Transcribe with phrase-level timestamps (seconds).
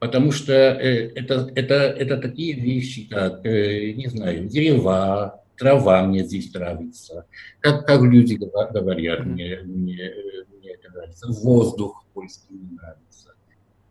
[0.00, 6.24] Потому что э, это, это, это такие вещи, как, э, не знаю, дерева, трава мне
[6.24, 7.26] здесь нравится,
[7.60, 10.14] как, как люди говорят, мне, мне,
[10.58, 13.34] мне это нравится, воздух польский мне нравится,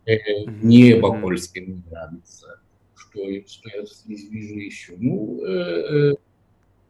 [0.04, 2.58] э, небо польское мне нравится,
[2.96, 4.94] что, что я здесь вижу еще.
[4.98, 6.16] Ну, э,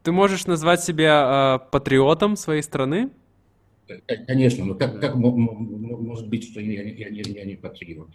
[0.01, 3.11] Ты можешь назвать себя э, патриотом своей страны?
[4.25, 8.09] Конечно, но как, как может быть, что я, я, я, я не патриот?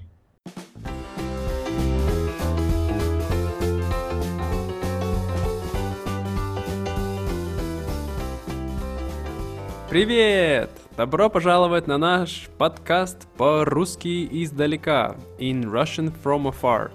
[9.88, 10.70] Привет!
[10.96, 16.90] Добро пожаловать на наш подкаст по-русски издалека In Russian from Afar.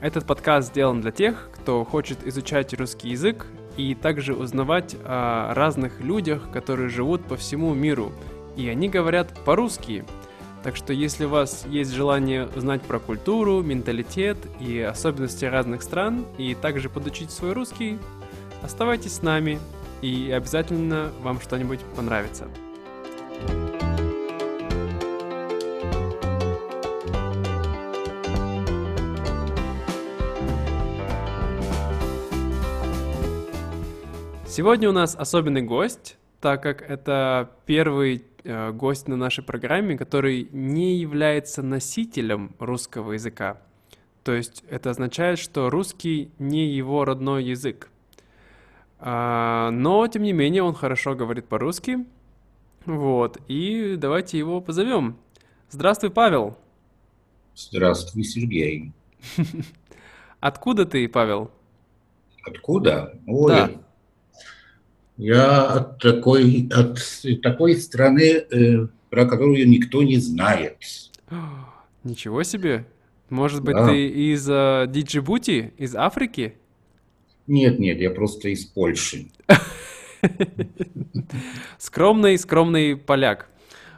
[0.00, 6.00] Этот подкаст сделан для тех, кто хочет изучать русский язык и также узнавать о разных
[6.00, 8.12] людях, которые живут по всему миру.
[8.56, 10.04] И они говорят по-русски.
[10.62, 16.26] Так что если у вас есть желание узнать про культуру, менталитет и особенности разных стран,
[16.36, 17.98] и также подучить свой русский,
[18.62, 19.58] оставайтесь с нами,
[20.02, 22.46] и обязательно вам что-нибудь понравится.
[34.46, 40.96] Сегодня у нас особенный гость, так как это первый гость на нашей программе, который не
[40.96, 43.60] является носителем русского языка.
[44.22, 47.90] То есть это означает, что русский не его родной язык.
[48.98, 52.04] А, но, тем не менее, он хорошо говорит по-русски.
[52.84, 55.16] Вот, и давайте его позовем.
[55.70, 56.56] Здравствуй, Павел.
[57.54, 58.92] Здравствуй, Сергей.
[60.40, 61.50] Откуда ты, Павел?
[62.42, 63.18] Откуда?
[63.26, 63.70] Ой, да.
[65.20, 66.98] Я от такой, от
[67.42, 70.78] такой страны, э, про которую никто не знает.
[72.04, 72.86] Ничего себе!
[73.28, 73.86] Может быть, да.
[73.86, 76.54] ты из э, Диджибути, из Африки?
[77.46, 79.26] Нет, нет, я просто из Польши.
[81.78, 83.48] Скромный, скромный поляк.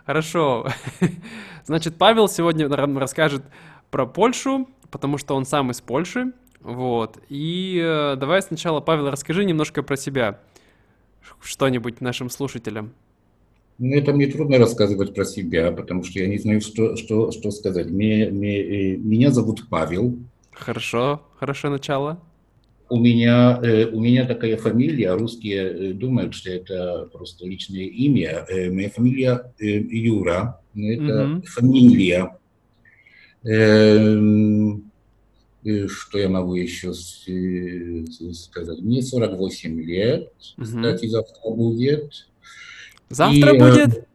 [0.05, 0.69] Хорошо.
[1.65, 3.45] Значит, Павел сегодня расскажет
[3.91, 6.33] про Польшу, потому что он сам из Польши.
[6.61, 7.19] Вот.
[7.29, 10.41] И э, давай сначала, Павел, расскажи немножко про себя.
[11.41, 12.93] Что-нибудь нашим слушателям.
[13.79, 17.51] Ну, это мне трудно рассказывать про себя, потому что я не знаю, что, что, что
[17.51, 17.91] сказать.
[17.91, 20.19] Мне, мне, э, меня зовут Павел.
[20.53, 22.21] Хорошо, хорошее начало
[22.93, 28.47] у меня, э, у меня такая фамилия, русские э, думают, что это просто личное имя.
[28.71, 31.43] Моя фамилия Юра, это угу.
[31.47, 32.37] фамилия.
[35.65, 38.81] Что я могу еще сказать?
[38.81, 40.65] Мне 48 лет, угу.
[40.65, 42.27] кстати, завтра будет.
[43.09, 44.09] Завтра И, будет?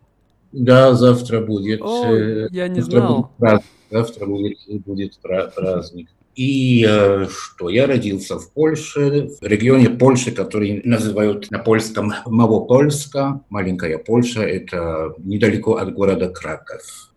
[0.51, 1.81] Да, завтра будет.
[1.81, 2.13] О,
[2.51, 3.31] я не завтра знал.
[3.37, 5.19] Будет, завтра будет, будет
[5.55, 6.09] праздник.
[6.37, 13.41] И э, что я родился в Польше, в регионе Польши, который называют на польском Малопольска,
[13.49, 17.11] маленькая Польша, это недалеко от города Краков.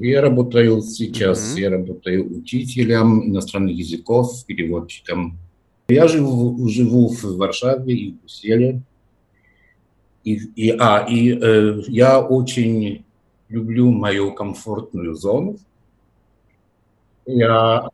[0.00, 1.60] Я работаю сейчас, mm-hmm.
[1.60, 5.38] я работаю учителем иностранных языков, переводчиком.
[5.88, 8.82] Я живу, живу в Варшаве и в Брюсселе.
[10.24, 13.04] И, и, а, и э, я очень
[13.48, 15.56] люблю мою комфортную зону.
[17.26, 17.88] Я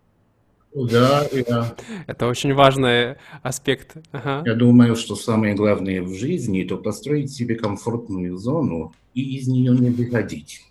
[0.74, 1.76] да, я...
[2.08, 3.96] Это очень важный аспект.
[4.10, 4.42] Ага.
[4.44, 9.72] Я думаю, что самое главное в жизни– это построить себе комфортную зону и из нее
[9.72, 10.62] не выходить.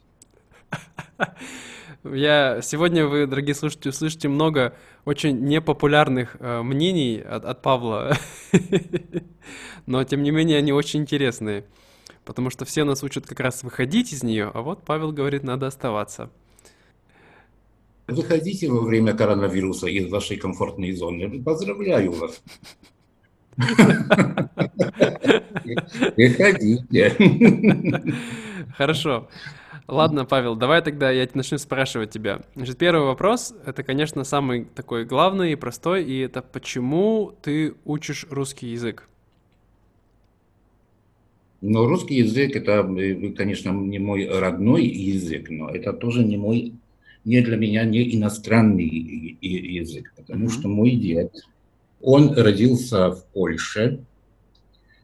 [2.04, 4.76] Я сегодня вы, дорогие слушатели, услышите много
[5.06, 8.18] очень непопулярных э, мнений от, от Павла,
[9.86, 11.64] но тем не менее они очень интересные,
[12.26, 15.68] потому что все нас учат как раз выходить из нее, а вот Павел говорит, надо
[15.68, 16.30] оставаться.
[18.08, 21.42] Выходите во время коронавируса из вашей комфортной зоны.
[21.42, 22.44] Поздравляю вас.
[26.18, 27.16] Выходите.
[28.78, 29.30] Хорошо.
[29.88, 32.42] Ладно, Павел, давай тогда я начну спрашивать тебя.
[32.56, 38.26] Значит, первый вопрос, это, конечно, самый такой главный и простой, и это почему ты учишь
[38.30, 39.10] русский язык?
[41.62, 46.74] Ну, русский язык, это, э, конечно, не мой родной язык, но это тоже не мой
[47.26, 50.50] не для меня не иностранный язык, потому mm-hmm.
[50.50, 51.34] что мой дед,
[52.02, 54.04] он родился в Польше,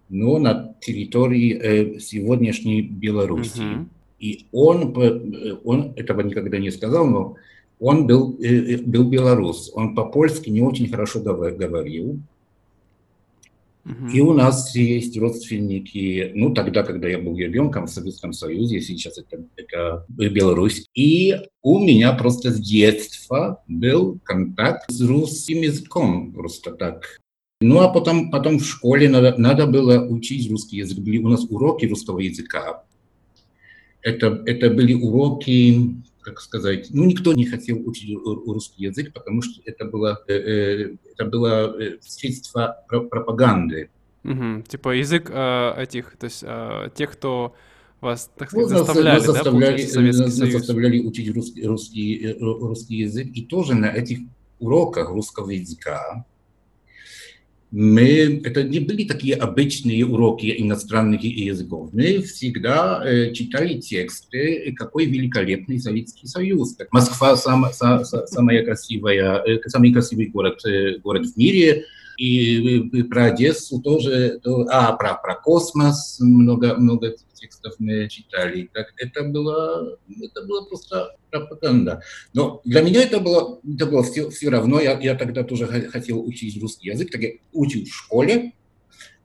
[0.10, 3.64] но на территории э, сегодняшней Белоруссии.
[3.64, 3.88] Mm-hmm.
[4.20, 7.36] И он, э, он этого никогда не сказал, но
[7.80, 9.72] он был, э, был белорус.
[9.74, 12.20] Он по-польски не очень хорошо говорил.
[14.14, 19.18] И у нас есть родственники, ну, тогда, когда я был ребенком в Советском Союзе, сейчас
[19.18, 20.86] это, это Беларусь.
[20.94, 27.20] И у меня просто с детства был контакт с русским языком, просто так.
[27.62, 31.00] Ну, а потом, потом в школе надо, надо было учить русский язык.
[31.00, 32.84] Были у нас уроки русского языка.
[34.02, 39.62] Это, это были уроки как сказать, ну, никто не хотел учить русский язык, потому что
[39.66, 43.90] это было, э, э, это было э, средство пропаганды.
[44.24, 44.64] Угу.
[44.68, 47.56] Типа язык э, этих, то есть э, тех, кто
[48.02, 50.54] вас, так сказать, ну, заставляли, нас, да, заставляли, Советский нас Союз?
[50.54, 54.20] заставляли учить русский, русский, русский язык, и тоже на этих
[54.60, 56.26] уроках русского языка
[57.72, 61.90] мы, это не были такие обычные уроки иностранных языков.
[61.94, 66.76] Мы всегда э, читали тексты, какой великолепный Советский Союз.
[66.92, 71.86] Москва сам, са, са, самая красивая, э, самый красивый город, э, город в мире.
[72.20, 78.70] И, и про Одессу тоже, то, а про, про космос много, много текстов мы читали.
[78.74, 82.02] Так это было, это было просто пропаганда.
[82.34, 84.82] Но для меня это было, это было все, все равно.
[84.82, 88.52] Я, я тогда тоже хотел учить русский язык, так я учил в школе.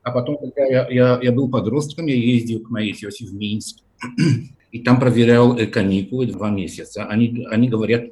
[0.05, 3.79] А потом, когда я, я, я был подростком, я ездил к моей тете в Минск.
[4.71, 7.07] И там проверял э, каникулы два месяца.
[7.07, 8.05] Они, они говорят,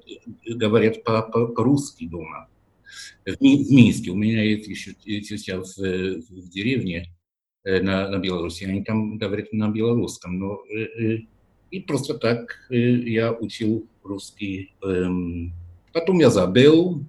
[0.45, 2.49] говорят по-русски дома.
[3.25, 4.11] В Минске.
[4.11, 7.13] У меня есть еще сейчас в, деревне
[7.65, 11.19] Э, на, на Беларуси, они там говорят на белорусском, но э, э,
[11.71, 14.75] и просто так я учил русский.
[14.83, 15.53] Эм,
[15.93, 17.05] потом я забыл,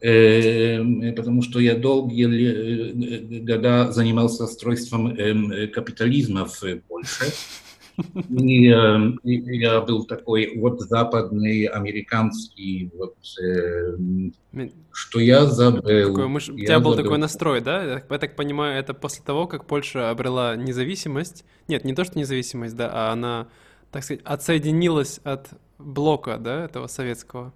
[0.00, 7.32] потому что я долгие года занимался устройством эм, капитализма в Польше.
[8.28, 13.96] И, э, и я был такой вот западный, американский, вот, э,
[14.92, 15.82] что я забыл.
[15.82, 17.04] Такой, мы, у тебя был забыл.
[17.04, 18.02] такой настрой, да?
[18.08, 21.44] Я так понимаю, это после того, как Польша обрела независимость.
[21.68, 23.48] Нет, не то, что независимость, да, а она,
[23.90, 27.52] так сказать, отсоединилась от блока, да, этого советского.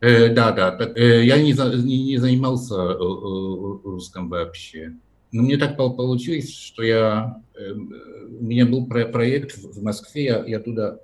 [0.00, 0.70] Э, да, да.
[0.72, 4.92] Так, э, я не, не, не занимался э, э, русском вообще.
[5.34, 7.92] Но мне так получилось, что я, эм,
[8.40, 10.96] у меня был проект в Москве, я, я туда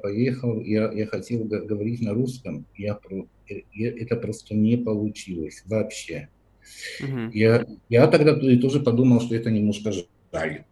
[0.00, 2.96] поехал, я, я хотел говорить на русском, я,
[3.74, 6.28] я, это просто не получилось вообще.
[7.02, 7.30] Uh-huh.
[7.32, 10.62] Я, я тогда тоже подумал, что это немножко жаль.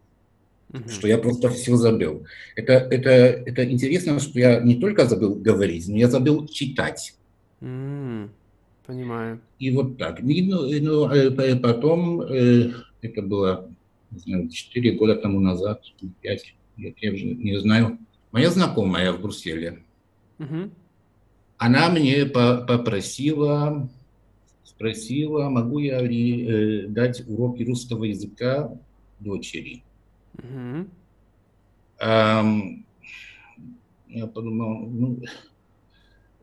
[0.71, 0.89] Uh-huh.
[0.89, 2.25] Что я просто все забыл.
[2.55, 7.15] Это, это, это интересно, что я не только забыл говорить, но я забыл читать.
[7.59, 8.29] Uh-huh.
[8.87, 9.41] Понимаю.
[9.59, 10.21] И вот так.
[10.21, 13.69] И, ну, ну, э, потом, э, это было,
[14.11, 15.83] не знаю, 4 года тому назад,
[16.21, 17.99] 5, я, я уже не знаю,
[18.31, 19.79] моя знакомая в Брюсселе,
[20.39, 20.69] угу.
[21.57, 23.89] она мне попросила,
[24.63, 28.71] спросила, могу я э, дать уроки русского языка
[29.19, 29.83] дочери.
[30.37, 30.87] Угу.
[31.99, 32.85] Um,
[34.07, 35.19] я подумал, ну,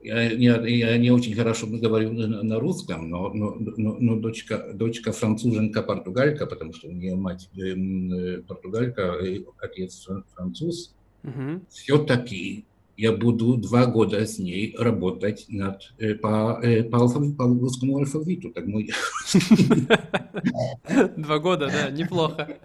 [0.05, 5.13] я, я, я не очень хорошо говорю на, русском, но, но, но, но дочка, дочка
[5.13, 9.19] француженка-португалька, потому что у нее мать э, португалька,
[9.59, 11.63] отец француз, угу.
[11.71, 17.45] все-таки я буду два года с ней работать над, э, по, э, по, алфавиту, по
[17.45, 18.51] русскому алфавиту.
[18.51, 18.91] Так мой...
[21.17, 22.59] Два года, да, неплохо.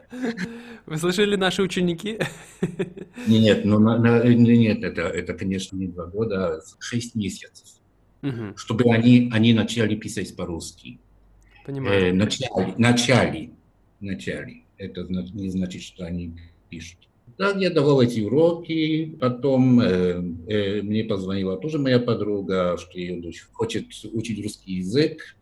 [0.86, 2.20] Вы слышали наши ученики?
[3.28, 7.68] Нет, ну, на, на, нет, это, это, конечно, не два года, а шесть месяцев.
[8.22, 8.56] Угу.
[8.56, 11.00] Чтобы они, они начали писать по-русски.
[11.66, 12.10] Понимаю.
[12.10, 13.52] Э, начали, начали,
[14.00, 14.64] начали.
[14.78, 16.34] Это не значит, что они
[16.70, 17.09] пишут.
[17.40, 23.22] Да, я давал эти уроки, потом э, э, мне позвонила тоже моя подруга, что ее
[23.22, 25.38] дочь хочет учить русский язык.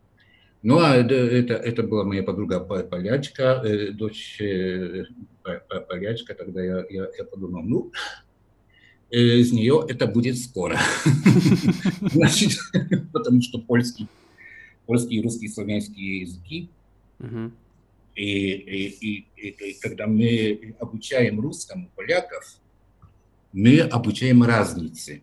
[0.62, 5.06] Ну, а это, это, была моя подруга полячка, э, дочь э,
[5.90, 7.92] полячка, тогда я, я, я подумал, ну,
[9.10, 10.78] э, из нее это будет скоро.
[12.12, 12.60] Значит,
[13.12, 14.08] потому что польский,
[14.86, 16.70] польский, русский, славянские языки
[18.18, 22.44] и, и, и, и когда мы обучаем русскому поляков,
[23.54, 25.22] мы обучаем разницы.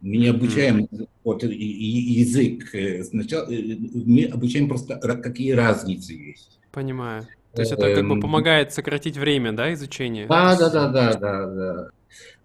[0.00, 0.88] Мы не обучаем
[1.24, 2.74] вот, и, и язык.
[2.74, 6.58] Э, сначала э, мы обучаем просто, какие разницы есть.
[6.72, 7.26] Понимаю.
[7.54, 10.26] То есть это как бы эм, помогает сократить время, да, изучения?
[10.26, 11.90] Да, да, да, да, да, да.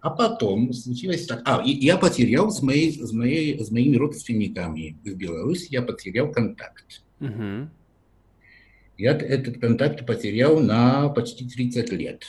[0.00, 1.42] А потом случилось так.
[1.44, 6.30] А, и я потерял с, моей, с, моей, с моими родственниками в Беларуси, я потерял
[6.30, 7.02] контакт.
[7.20, 7.68] Угу.
[9.02, 12.22] Я этот контакт потерял на почти 30 лет.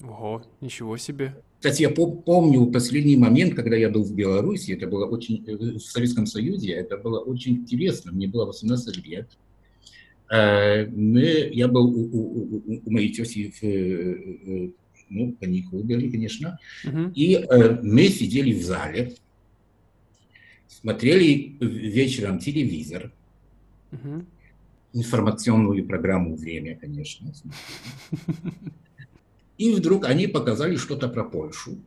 [0.00, 1.34] Ого, ничего себе.
[1.58, 5.80] Кстати, я помню последний момент, когда я был в Беларуси, это было очень, э, в
[5.80, 9.28] Советском Союзе, это было очень интересно, мне было 18 лет.
[10.30, 14.72] Мы, я был у, у, у, у моей тети в
[15.10, 17.12] ну, каникулы были, конечно, uh-huh.
[17.14, 17.44] и
[17.82, 19.14] мы сидели в зале,
[20.68, 23.12] смотрели вечером телевизор,
[23.92, 24.24] uh-huh.
[24.94, 27.32] Информационную программу «Время», конечно.
[29.58, 31.78] И вдруг они показали что-то про Польшу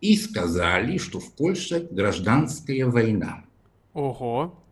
[0.00, 3.44] и сказали, что в Польше гражданская война.
[3.94, 4.62] Ого.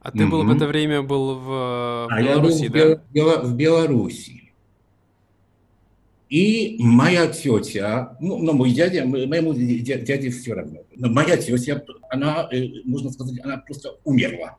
[0.00, 0.28] А ты mm-hmm.
[0.28, 3.42] был в это время был в а Беларуси, я был да?
[3.42, 4.52] в Беларуси.
[6.28, 12.48] И моя тетя, ну, ну мой дядя, моему дяде все равно, но моя тетя, она,
[12.50, 14.58] э, можно сказать, она просто умерла.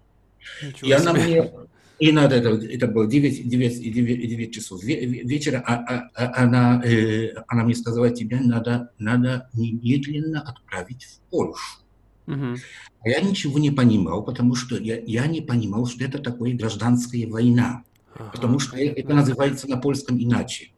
[0.61, 0.95] Ничего и себе.
[0.95, 1.51] она мне,
[1.99, 6.81] и надо, это, это было 9, 9, 9, 9 часов вечера, а, а, а, она,
[6.83, 11.79] э, она мне сказала, тебе надо, надо немедленно отправить в Польшу.
[12.27, 12.55] Угу.
[13.01, 17.27] А я ничего не понимал, потому что я, я не понимал, что это такое гражданская
[17.27, 17.83] война.
[18.13, 18.31] Ага.
[18.31, 20.71] Потому что это называется на польском иначе.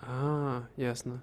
[0.00, 1.22] А, ясно.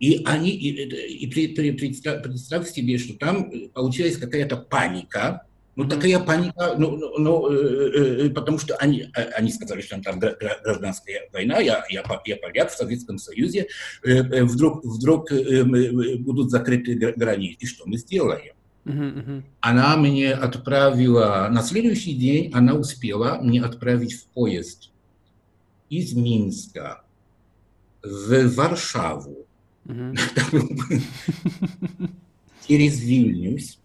[0.00, 5.45] И они, и, и при, представь, представь себе, что там получилась какая-то паника,
[5.76, 10.18] ну, такая паника, ну, ну, ну э, э, потому что они, они сказали, что там
[10.18, 13.68] гражданская война, я, я, я поляк в Советском Союзе,
[14.02, 15.64] э, вдруг, вдруг э,
[16.16, 17.58] будут закрыты границы.
[17.60, 18.54] И что мы сделаем?
[19.60, 24.90] Она мне отправила, на следующий день она успела мне отправить в поезд
[25.90, 27.02] из Минска
[28.02, 29.46] в Варшаву,
[32.66, 33.78] через Вильнюс.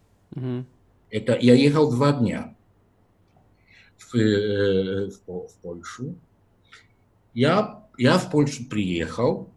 [1.12, 2.56] Это я ехал два дня
[3.98, 6.16] в, в, в Польшу.
[7.34, 9.50] Я, я в Польшу приехал,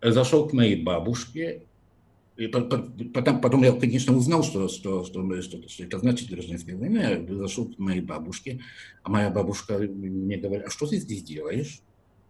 [0.00, 1.62] зашел к моей бабушке,
[2.36, 7.10] и потом, потом я, конечно, узнал, что, что, что, что, что это значит гражданская война.
[7.10, 8.60] Я зашел к моей бабушке,
[9.02, 11.80] а моя бабушка мне говорит, а что ты здесь делаешь?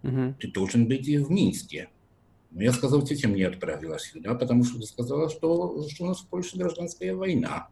[0.03, 0.37] Угу.
[0.41, 1.91] Ты должен быть в Минске.
[2.51, 6.21] Но я сказал, тетя мне отправила сюда, потому что ты сказала, что, что у нас
[6.21, 7.69] в Польше гражданская война.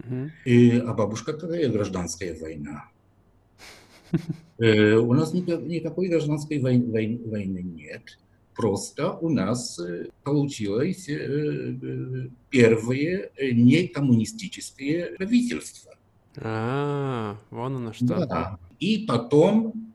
[0.00, 0.30] Угу.
[0.44, 2.88] И, а бабушка, какая гражданская война?
[4.62, 8.18] Э, у нас никакой гражданской войны нет.
[8.54, 15.94] Просто у нас э, получилось э, первое некоммунистическое правительство.
[16.36, 18.26] А, вон оно что.
[18.26, 18.58] Да.
[18.80, 19.90] И потом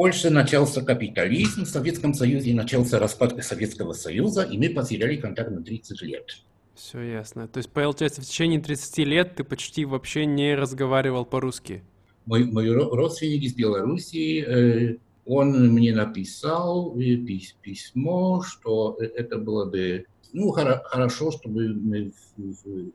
[0.00, 5.62] Польше начался капитализм, в Советском Союзе начался распад Советского Союза, и мы потеряли контакт на
[5.62, 6.42] 30 лет.
[6.74, 7.48] Все ясно.
[7.48, 11.82] То есть, получается, в течение 30 лет ты почти вообще не разговаривал по-русски?
[12.26, 17.16] Мой, мой родственник из Белоруссии, э, он мне написал э,
[17.62, 22.12] письмо, что это было бы ну, хорошо, чтобы мы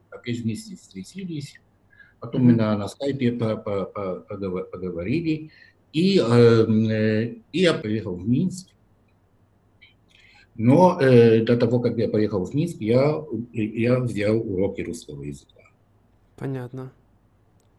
[0.10, 1.60] опять вместе встретились.
[2.20, 2.46] Потом mm-hmm.
[2.46, 5.52] мы на, на скайпе поговорили.
[5.94, 8.70] И, э, и я поехал в Минск.
[10.56, 15.62] Но э, до того, как я поехал в Минск, я, я взял уроки русского языка.
[16.38, 16.92] Понятно.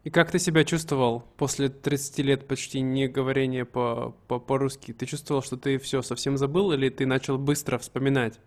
[0.03, 4.93] И как ты себя чувствовал после 30 лет почти не говорения по, по, по-русски?
[4.93, 8.39] Ты чувствовал, что ты все совсем забыл, или ты начал быстро вспоминать?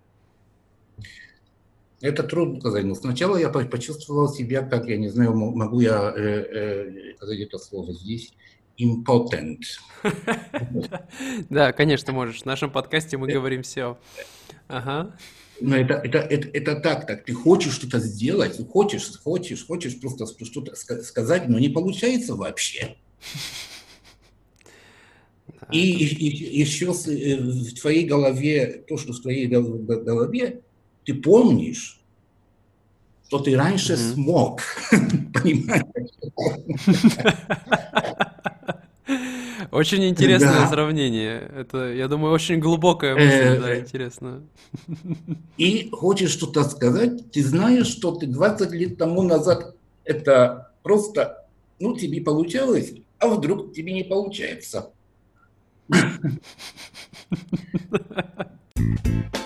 [2.00, 2.84] Это трудно сказать.
[2.84, 7.58] Но сначала я почувствовал себя, как, я не знаю, могу я э, э, сказать это
[7.58, 8.32] слово здесь,
[8.80, 9.62] impotent.
[11.50, 12.42] Да, конечно, можешь.
[12.42, 13.98] В нашем подкасте мы говорим все.
[14.68, 15.16] Ага.
[15.60, 17.24] Но это, это, это, это так, так.
[17.24, 22.96] Ты хочешь что-то сделать, хочешь, хочешь, хочешь просто что-то сказать, но не получается вообще.
[25.70, 30.62] И, и, еще э, в твоей голове, то, что в твоей голове,
[31.04, 32.00] ты помнишь,
[33.28, 34.14] что ты раньше mm-hmm.
[34.14, 34.62] смог,
[35.34, 35.84] понимаешь?
[39.70, 40.68] Очень интересное да.
[40.68, 41.48] сравнение.
[41.54, 44.42] Это, я думаю, очень глубокая мысль, э, да, интересно.
[45.56, 51.46] И хочешь что-то сказать, ты знаешь, что ты 20 лет тому назад это просто,
[51.78, 54.90] ну, тебе получалось, а вдруг тебе не получается.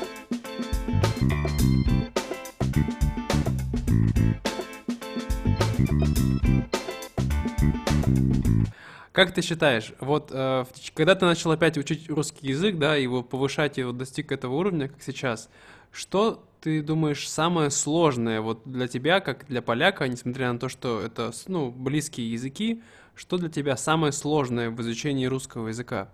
[9.14, 13.78] Как ты считаешь, вот э, когда ты начал опять учить русский язык, да, его повышать,
[13.78, 15.49] и вот достиг этого уровня, как сейчас,
[15.92, 21.00] что ты думаешь самое сложное вот для тебя, как для поляка, несмотря на то, что
[21.00, 22.83] это, ну, близкие языки,
[23.14, 26.09] что для тебя самое сложное в изучении русского языка?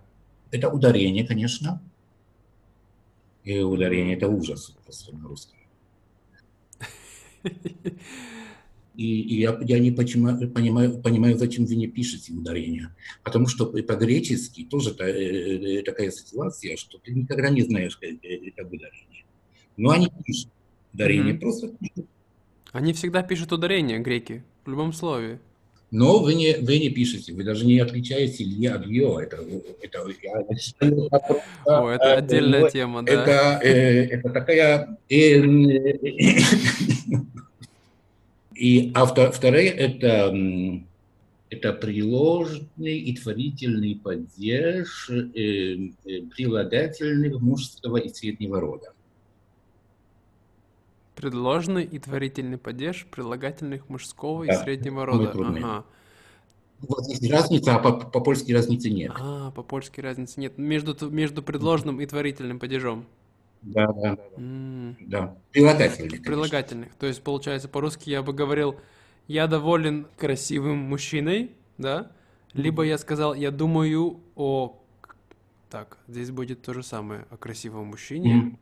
[0.50, 1.80] Это ударение, конечно.
[3.45, 5.57] И ударение– это ужас просто на русском.
[8.97, 12.95] И, и я, я не понимаю, понимаю, понимаю, зачем вы не пишете ударение.
[13.23, 18.67] Потому что по-гречески тоже та, э, такая ситуация, что ты никогда не знаешь, как это
[18.67, 19.25] ударение.
[19.77, 20.51] Но они пишут
[20.93, 21.39] ударение, mm-hmm.
[21.39, 22.07] просто пишут.
[22.73, 25.41] Они всегда пишут ударение, греки, в любом слове.
[25.91, 29.19] Но вы не, вы не пишете, вы даже не отличаете ли от ее.
[29.21, 29.39] Это,
[29.83, 33.13] это, я это, О, это отдельная это, тема, да.
[33.13, 34.99] Это, э, это такая...
[35.09, 35.43] Э,
[38.61, 40.37] и, а второе, это,
[41.49, 48.93] это приложный и творительный падеж э, э, прилагательных мужского и среднего рода.
[51.17, 55.33] Предложный и творительный падеж прилагательных мужского да, и среднего рода.
[55.35, 55.85] Ага.
[56.81, 59.12] Вот здесь разница, а по-польски по разницы нет.
[59.19, 60.59] А, по-польски разницы нет.
[60.59, 63.07] Между, между предложным и творительным падежом.
[63.62, 65.37] Да, да, да.
[65.52, 66.23] Прилагательных.
[66.23, 66.95] Прилагательных.
[66.95, 68.76] То есть, получается, по-русски я бы говорил,
[69.29, 72.11] я доволен красивым мужчиной, да?
[72.52, 74.76] Либо я сказал, я думаю о...
[75.69, 78.59] Так, здесь будет то же самое, о красивом мужчине.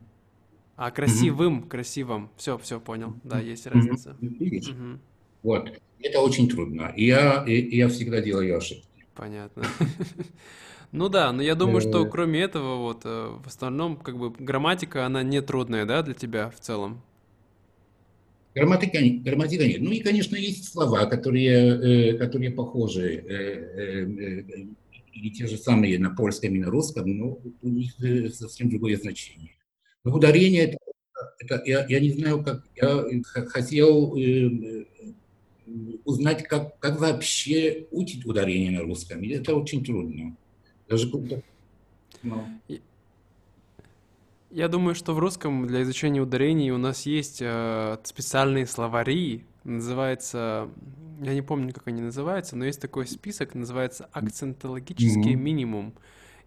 [0.75, 1.67] А красивым, mm-hmm.
[1.67, 2.29] красивым.
[2.37, 3.15] Все, все понял.
[3.23, 4.15] Да, есть разница.
[4.21, 4.69] Видишь?
[4.69, 4.99] Mm-hmm.
[5.43, 5.81] Вот.
[6.01, 6.93] Это очень трудно.
[6.95, 8.87] И я, и, я всегда делаю ошибки.
[9.15, 9.63] Понятно.
[10.91, 12.09] Ну да, но я думаю, что э.
[12.09, 16.49] кроме этого, вот э, в основном, как бы грамматика, она не трудная, да, для тебя
[16.49, 17.01] в целом?
[18.55, 19.81] Грамматика, грамматика нет.
[19.81, 23.23] Ну и, конечно, есть слова, которые, э, которые похожи,
[25.13, 27.93] и те же самые на польском и на русском, но у них
[28.33, 29.51] совсем другое значение.
[30.03, 30.77] Но ударение это,
[31.39, 33.05] это я, я не знаю, как я
[33.47, 34.15] хотел
[36.05, 39.21] узнать, как, как вообще учить ударение на русском.
[39.21, 40.35] И это очень трудно.
[40.89, 41.09] Даже
[42.23, 42.45] ну.
[44.49, 50.69] Я думаю, что в русском для изучения ударений у нас есть э, специальные словари, называется,
[51.21, 55.35] я не помню, как они называются, но есть такой список, называется акцентологический mm-hmm.
[55.35, 55.93] минимум.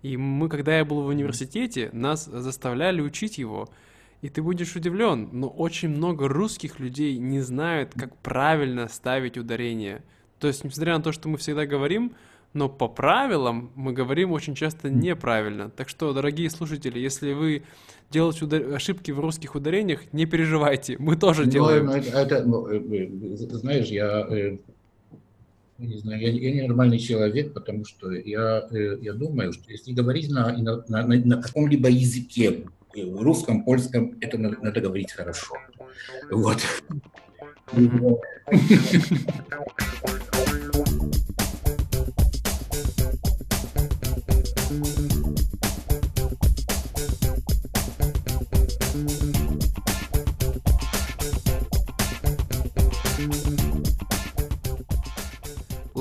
[0.02, 3.68] И мы, когда я был в университете, нас заставляли учить его.
[4.20, 10.02] И ты будешь удивлен, но очень много русских людей не знают, как правильно ставить ударение.
[10.40, 12.14] То есть, несмотря на то, что мы всегда говорим,
[12.54, 15.70] но по правилам мы говорим очень часто неправильно.
[15.70, 17.62] Так что, дорогие слушатели, если вы
[18.10, 18.74] делаете удар...
[18.74, 21.90] ошибки в русских ударениях, не переживайте, мы тоже но, ну, делаем.
[21.90, 24.58] Это, это, ну, э, э, знаешь, я э,
[25.78, 30.30] не знаю, я, я не нормальный человек, потому что я, я думаю, что если говорить
[30.30, 35.54] на, на, на, на каком-либо языке, в русском, польском, это надо, надо говорить хорошо.
[36.30, 36.58] Вот.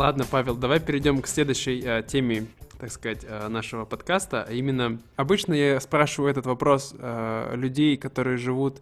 [0.02, 2.48] Ладно, Павел, давай перейдем к следующей э, теме,
[2.80, 4.48] так сказать, э, нашего подкаста.
[4.50, 8.82] А именно, обычно я спрашиваю этот вопрос э, людей, которые живут,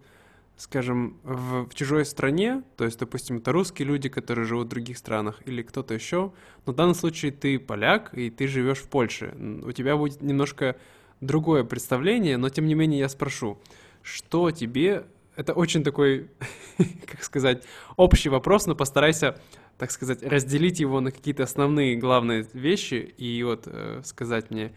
[0.56, 4.96] скажем, в, в чужой стране, то есть, допустим, это русские люди, которые живут в других
[4.96, 6.32] странах, или кто-то еще.
[6.64, 9.34] Но в данном случае ты поляк, и ты живешь в Польше.
[9.62, 10.76] У тебя будет немножко
[11.20, 13.58] другое представление, но тем не менее я спрошу,
[14.02, 15.04] что тебе
[15.36, 16.30] это очень такой,
[17.06, 17.62] как сказать,
[17.96, 19.38] общий вопрос, но постарайся
[19.80, 24.72] так сказать, разделить его на какие-то основные главные вещи и вот э, сказать мне,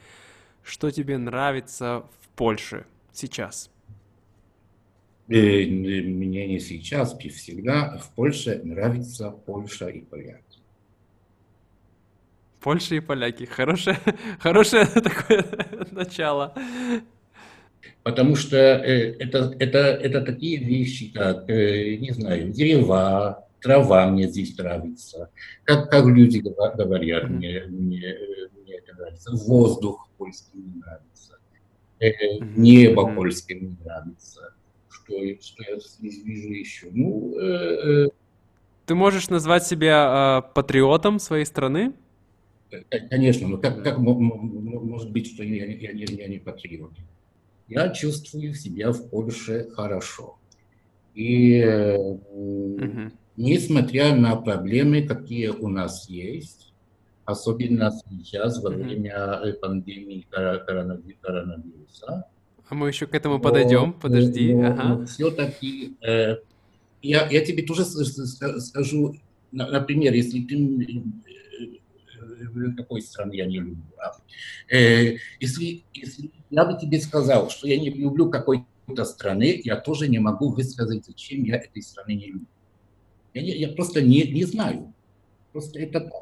[0.63, 3.69] что тебе нравится в Польше сейчас?
[5.27, 10.59] Э, мне не сейчас, и всегда в Польше нравится Польша и поляки.
[12.61, 13.43] Польша и поляки.
[13.43, 13.99] Хорошее,
[14.39, 15.45] хорошее такое
[15.91, 16.53] начало.
[18.03, 24.27] Потому что э, это, это, это такие вещи, как, э, не знаю, дерева, трава мне
[24.27, 25.29] здесь нравится,
[25.63, 28.15] как, как люди говорят, мне, мне,
[28.61, 31.39] мне это нравится, воздух польский мне нравится,
[31.99, 34.53] э, небо польское мне нравится,
[34.89, 36.87] что, что я здесь вижу еще.
[36.91, 38.09] Ну, э, э,
[38.85, 41.93] Ты можешь назвать себя э, патриотом своей страны?
[43.09, 46.91] Конечно, но как, как может быть, что я, я, я, я не патриот?
[47.67, 50.37] Я чувствую себя в Польше хорошо.
[51.13, 56.73] И угу несмотря на проблемы, какие у нас есть,
[57.25, 59.53] особенно сейчас во время mm-hmm.
[59.53, 62.25] пандемии коронавируса.
[62.69, 64.53] А мы еще к этому подойдем, но, подожди.
[64.53, 64.83] Но, ага.
[64.83, 66.37] но все-таки э,
[67.01, 69.15] я, я тебе тоже скажу,
[69.51, 71.03] например, если ты э,
[72.77, 73.83] какой страны я не люблю.
[74.69, 80.07] Э, если, если я бы тебе сказал, что я не люблю какой-то страны, я тоже
[80.07, 82.47] не могу высказать, зачем я этой страны не люблю.
[83.33, 84.93] Я, я просто не, не знаю.
[85.51, 86.13] Просто это так.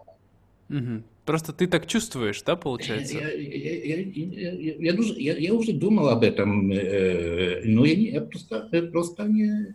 [0.69, 1.03] Угу.
[1.25, 3.17] Просто ты так чувствуешь, да, получается?
[3.17, 8.09] Я, я, я, я, я, уже, я, уже думал об этом, э, но я, не,
[8.11, 9.73] я просто, просто не,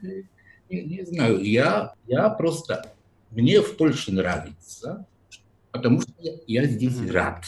[0.68, 1.42] не, не знаю.
[1.42, 2.92] Я, я просто...
[3.30, 5.06] Мне в Польше нравится,
[5.70, 7.44] потому что я, я здесь mm рад.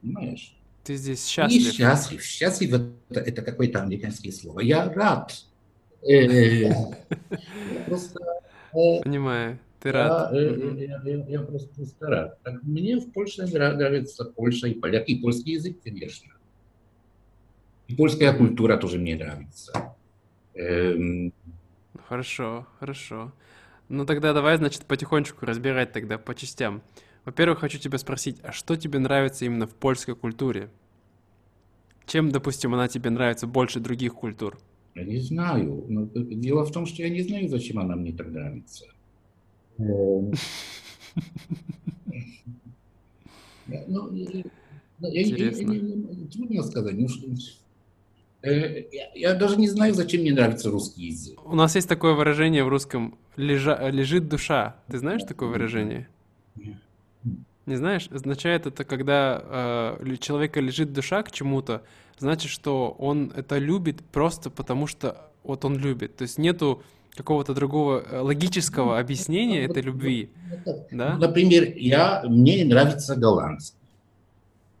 [0.00, 0.54] Понимаешь?
[0.84, 1.62] Ты здесь счастлив.
[1.62, 2.22] Не счастлив.
[2.22, 4.60] Счастлив это, это какое-то американское слово.
[4.60, 5.44] Я рад.
[6.02, 6.70] Э,
[7.86, 8.20] просто...
[8.74, 9.58] Э, Понимаю.
[9.80, 10.32] Ты рад?
[10.32, 10.86] Я, mm-hmm.
[10.86, 12.42] я, я, я просто, просто рад.
[12.42, 16.32] Так, мне в Польше нравится Польша и поляки, и польский язык, конечно.
[17.88, 19.96] И польская культура тоже мне нравится.
[20.54, 21.32] Эм...
[22.08, 23.32] Хорошо, хорошо.
[23.88, 26.82] Ну тогда давай, значит, потихонечку разбирать тогда по частям.
[27.24, 30.70] Во-первых, хочу тебя спросить, а что тебе нравится именно в польской культуре?
[32.06, 34.58] Чем, допустим, она тебе нравится больше других культур?
[34.94, 35.84] Я не знаю.
[35.88, 38.86] Но дело в том, что я не знаю, зачем она мне так нравится.
[39.78, 40.32] Ну,
[46.32, 46.94] трудно сказать.
[46.98, 47.08] Ну,
[48.42, 51.44] э, я, даже не знаю, зачем мне нравится русский язык.
[51.44, 54.76] У нас есть такое выражение в русском «лежит душа».
[54.88, 56.08] Ты знаешь такое выражение?
[57.72, 58.06] Не знаешь?
[58.10, 61.80] Означает это, когда э, человека лежит душа к чему-то,
[62.18, 66.16] значит, что он это любит просто потому, что вот он любит.
[66.16, 66.82] То есть нету
[67.16, 70.28] какого-то другого э, логического объяснения этой любви.
[70.90, 71.16] Да?
[71.16, 73.78] Например, я, мне нравится голландский.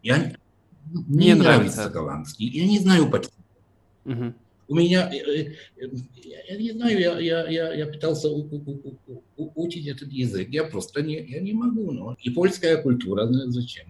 [0.02, 0.34] Я,
[0.90, 1.78] мне не нравится.
[1.78, 2.46] нравится голландский.
[2.46, 3.32] Я не знаю почему.
[4.04, 4.34] Угу.
[4.68, 5.88] У меня, э, э,
[6.48, 10.64] я не знаю, я, я, я, я пытался у, у, у, учить этот язык, я
[10.64, 11.90] просто не, я не могу.
[11.90, 12.16] Но.
[12.22, 13.86] И польская культура, зачем?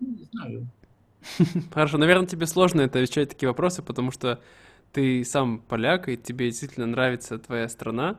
[0.00, 0.66] Ну, не знаю.
[1.72, 4.40] Хорошо, наверное, тебе сложно это отвечать такие вопросы, потому что
[4.92, 8.18] ты сам поляк, и тебе действительно нравится твоя страна.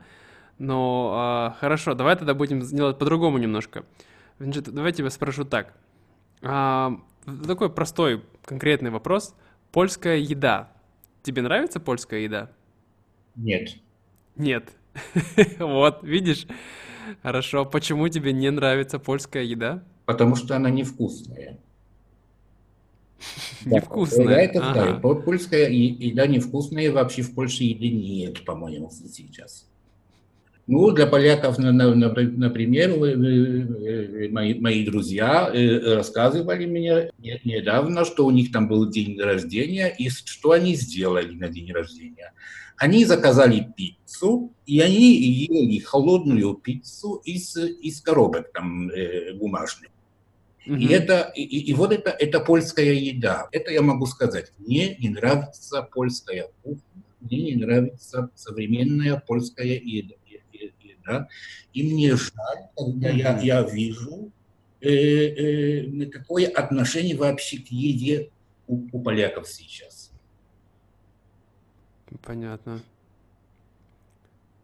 [0.58, 3.84] Но а, хорошо, давай тогда будем делать по-другому немножко.
[4.38, 5.74] Значит, давай тебя спрошу так.
[6.42, 7.00] А,
[7.46, 9.34] такой простой, конкретный вопрос.
[9.72, 10.72] Польская еда.
[11.28, 12.50] Тебе нравится польская еда?
[13.36, 13.76] Нет.
[14.36, 14.70] Нет.
[15.58, 16.46] вот, видишь?
[17.22, 17.66] Хорошо.
[17.66, 19.84] Почему тебе не нравится польская еда?
[20.06, 21.58] Потому что она невкусная.
[23.66, 24.26] Невкусная.
[24.26, 24.92] Да, это ага.
[25.02, 25.14] да.
[25.16, 29.68] Польская еда невкусная, вообще в Польше еды нет, по-моему, сейчас.
[30.68, 32.90] Ну, для поляков, например,
[34.30, 37.10] мои, мои друзья э, рассказывали мне
[37.42, 42.34] недавно, что у них там был день рождения, и что они сделали на день рождения.
[42.76, 49.90] Они заказали пиццу, и они ели холодную пиццу из, из коробок там э, бумажных.
[50.66, 53.48] И это и, и вот это это польская еда.
[53.52, 54.52] Это я могу сказать.
[54.58, 56.82] Мне не нравится польская кухня,
[57.22, 60.14] мне не нравится современная польская еда.
[61.08, 61.28] Еда.
[61.72, 64.30] И мне жаль, когда я, я вижу
[64.80, 68.30] э, э, какое отношение вообще к еде
[68.66, 70.10] у, у поляков сейчас.
[72.22, 72.80] Понятно.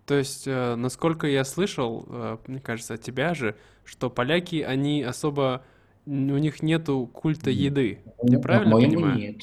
[0.07, 5.03] То есть, э, насколько я слышал, э, мне кажется, от тебя же, что поляки, они
[5.03, 5.65] особо
[6.07, 8.01] у них нету культа еды.
[8.23, 9.19] Я правильно По-моему, понимаю?
[9.19, 9.43] нет.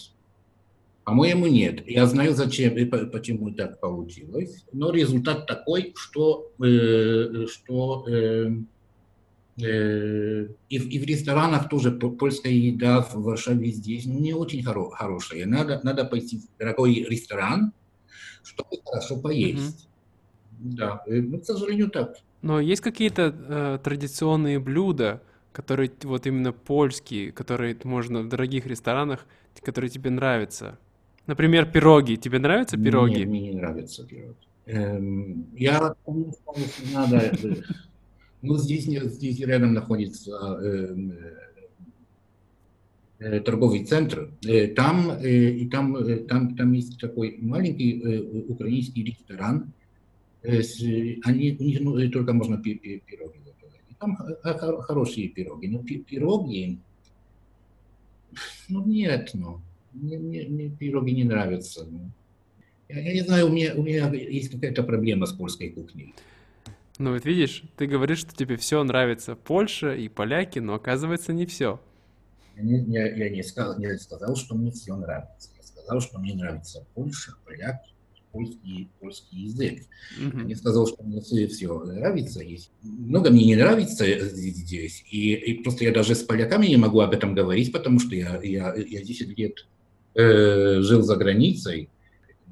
[1.11, 1.83] По-моему, нет.
[1.89, 4.63] Я знаю, зачем и почему так получилось.
[4.71, 8.51] Но результат такой, что, э, что э,
[9.61, 14.89] э, и, в, и в ресторанах тоже польская еда в Варшаве здесь не очень хоро,
[14.91, 15.45] хорошая.
[15.45, 17.73] Надо, надо пойти в дорогой ресторан,
[18.41, 19.89] чтобы хорошо поесть.
[20.61, 20.75] Mm-hmm.
[20.77, 22.15] Да, ну, к сожалению, так.
[22.41, 25.21] Но есть какие-то э, традиционные блюда,
[25.51, 29.25] которые вот именно польские, которые можно в дорогих ресторанах,
[29.61, 30.79] которые тебе нравятся?
[31.31, 32.17] Например, пироги.
[32.17, 33.19] Тебе нравятся пироги?
[33.19, 34.35] Нет, мне не нравятся пироги.
[34.65, 37.17] Эм, я помню, что надо...
[37.17, 37.55] Э,
[38.41, 41.13] ну, здесь, здесь рядом находится эм,
[43.19, 44.33] э, торговый центр.
[44.45, 45.95] Э, там, и там,
[46.27, 49.71] там, там есть такой маленький украинский ресторан.
[50.43, 53.41] Они, у них ну, только можно пироги
[53.99, 54.17] там
[54.81, 55.67] хорошие пироги.
[55.69, 56.79] Но пироги,
[58.67, 59.61] ну нет, ну,
[59.93, 61.85] мне, мне, мне пироги не нравятся.
[61.85, 62.11] Ну.
[62.89, 66.13] Я, я не знаю, у меня, у меня есть какая-то проблема с польской кухней.
[66.97, 71.45] Ну вот видишь, ты говоришь, что тебе все нравится, Польша и поляки, но оказывается не
[71.45, 71.79] все.
[72.55, 75.49] Я не, я, я не, сказал, не сказал, что мне все нравится.
[75.57, 77.91] Я сказал, что мне нравится Польша, поляки,
[78.31, 79.83] польский, польский язык.
[80.19, 80.49] Mm-hmm.
[80.49, 82.43] Я сказал, что мне все, все нравится.
[82.43, 82.71] Есть.
[82.81, 85.03] Много мне не нравится здесь.
[85.09, 88.39] И, и просто я даже с поляками не могу об этом говорить, потому что я,
[88.43, 89.67] я, я 10 лет
[90.13, 91.89] э, жил за границей.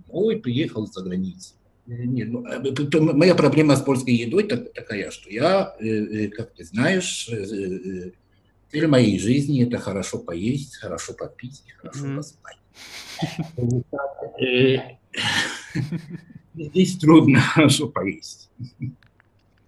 [0.10, 1.56] Ой, приехал за границей.
[1.86, 2.46] Нет, ну,
[3.14, 5.76] моя проблема с польской едой такая, что я,
[6.36, 7.28] как ты знаешь,
[8.72, 12.16] цель моей жизни– это хорошо поесть, хорошо попить и хорошо mm-hmm.
[12.18, 12.58] поспать.
[16.54, 18.52] Здесь трудно хорошо поесть.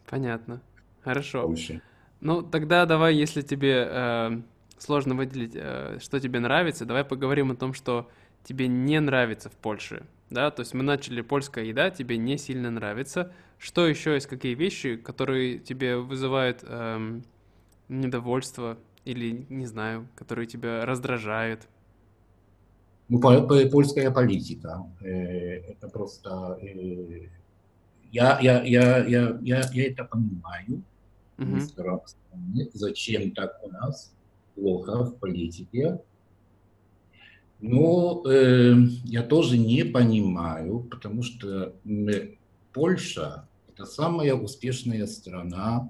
[0.07, 0.61] Понятно.
[1.03, 1.47] Хорошо.
[1.47, 1.81] Больше.
[2.19, 4.41] Ну, тогда давай, если тебе э,
[4.81, 8.09] сложно выделить, э, что тебе нравится, давай поговорим о том, что
[8.43, 10.03] тебе не нравится в Польше.
[10.31, 13.31] Да, то есть мы начали польская еда, тебе не сильно нравится.
[13.59, 17.23] Что еще есть, какие вещи, которые тебе вызывают эм,
[17.89, 21.67] недовольство или, не знаю, которые тебя раздражают?
[23.09, 24.85] Ну, польская политика.
[25.01, 26.57] Э, это просто...
[26.61, 27.27] Э,
[28.11, 30.81] я, я, я, я, я, я это понимаю.
[31.37, 32.69] Mm-hmm.
[32.73, 34.13] Зачем так у нас
[34.55, 35.99] плохо в политике?
[37.59, 41.73] Но э, я тоже не понимаю, потому что
[42.73, 45.89] Польша– это самая успешная страна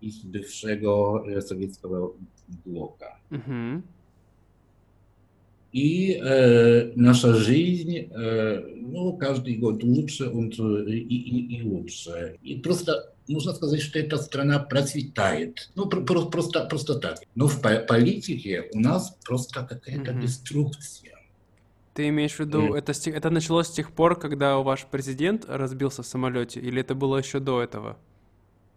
[0.00, 2.14] из бывшего советского
[2.64, 3.18] блока.
[3.30, 3.82] Mm-hmm.
[5.72, 12.38] И э, наша жизнь, э, ну, каждый год лучше и, и, и лучше.
[12.42, 15.70] И просто нужно сказать, что эта страна процветает.
[15.74, 17.18] Ну, просто, просто, просто так.
[17.34, 20.20] Но в политике у нас просто какая-то mm-hmm.
[20.22, 21.18] деструкция.
[21.94, 22.78] Ты имеешь в виду, mm.
[22.78, 27.18] это, это началось с тех пор, когда ваш президент разбился в самолете, или это было
[27.18, 27.98] еще до этого?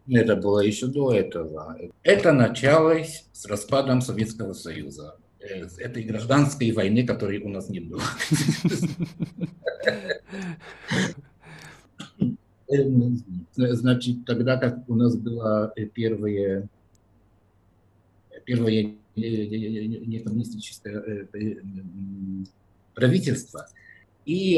[0.07, 1.77] Это было еще до этого.
[2.03, 5.15] Это началось с распадом Советского Союза.
[5.39, 8.01] Э, этой гражданской войны, которой у нас не было.
[13.55, 16.67] Значит, тогда как у нас было первое,
[18.45, 21.29] первое некоммунистическое
[22.93, 23.67] правительство,
[24.25, 24.55] и,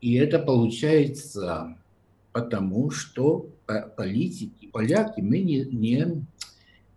[0.00, 1.76] и это получается
[2.32, 3.48] потому, что
[3.96, 6.24] политики, поляки, мы не, не,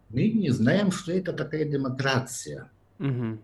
[0.09, 2.69] мы не знаем, что это такая демократия.
[2.99, 3.37] Угу.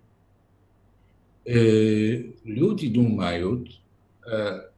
[1.46, 3.80] Люди думают,
[4.26, 4.71] э,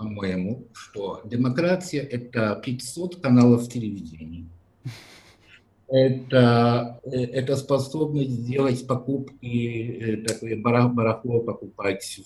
[0.00, 4.46] по-моему, что демократия– это 500 каналов телевидения.
[5.88, 12.20] Это, э, это способность сделать покупки, такое барахло покупать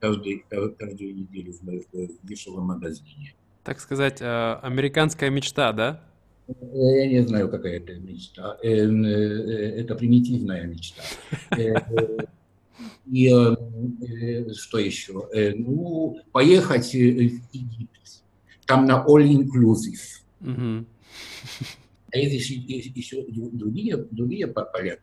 [0.00, 3.34] каждый, каждую неделю в дешевом магазине.
[3.62, 6.00] Так сказать, американская мечта, да?
[6.48, 8.56] Я не знаю, какая это мечта.
[8.62, 11.02] Э, э, это примитивная мечта.
[12.78, 13.56] Э,
[14.00, 15.28] и что еще?
[15.56, 18.22] Ну, поехать в Египет.
[18.66, 20.24] Там на all inclusive.
[22.10, 25.02] А есть еще другие, другие поляки.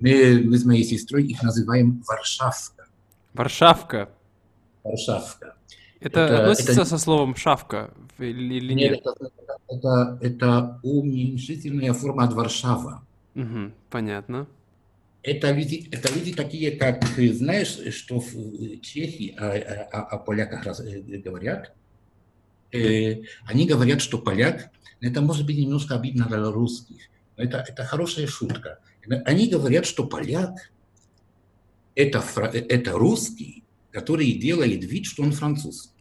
[0.00, 2.86] Мы, мы с моей сестрой их называем Варшавка.
[3.34, 4.08] Варшавка?
[4.82, 5.54] Варшавка.
[6.00, 6.84] Это, это относится это...
[6.86, 8.92] со словом шавка или, или нет?
[8.92, 9.30] Нет, это,
[9.68, 13.02] это, это уменьшительная форма от Варшава.
[13.34, 14.46] Угу, понятно.
[15.22, 20.80] Это люди, это люди такие, как, знаешь, что в Чехии о, о, о поляках раз,
[20.80, 21.74] э, говорят?
[22.72, 27.84] Э, они говорят, что поляк, это может быть немножко обидно для русских, но это, это
[27.84, 28.78] хорошая шутка.
[29.24, 30.70] Они говорят, что поляк
[31.94, 35.92] это, это русский, который делает вид, что он француз.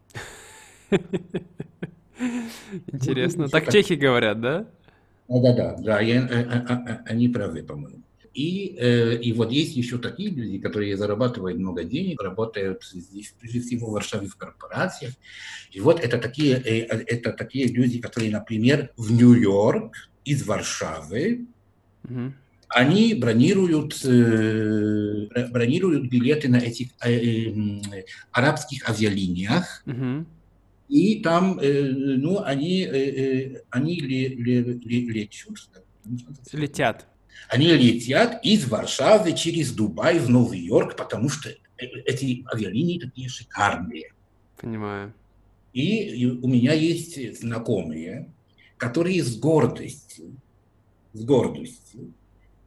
[2.92, 3.48] Интересно.
[3.50, 4.66] Так чехи говорят, да?
[5.28, 8.02] Да-да-да, да, э, э, э, они правы, по-моему.
[8.40, 13.88] И, и вот есть еще такие люди, которые зарабатывают много денег, работают здесь, прежде всего
[13.88, 15.14] в Варшаве в корпорациях.
[15.72, 21.48] И вот это такие, это такие люди, которые, например, в Нью-Йорк из Варшавы,
[22.04, 22.34] угу
[22.70, 24.00] они бронируют,
[25.52, 26.90] бронируют билеты на этих
[28.32, 30.26] арабских авиалиниях, угу.
[30.88, 32.86] и там, ну, они,
[33.72, 35.84] они летят.
[36.54, 37.08] Летят.
[37.48, 44.12] Они летят из Варшавы через Дубай в Новый Йорк, потому что эти авиалинии такие шикарные.
[44.58, 45.14] Понимаю.
[45.74, 48.30] И у меня есть знакомые,
[48.78, 50.36] которые с гордостью,
[51.14, 52.14] с гордостью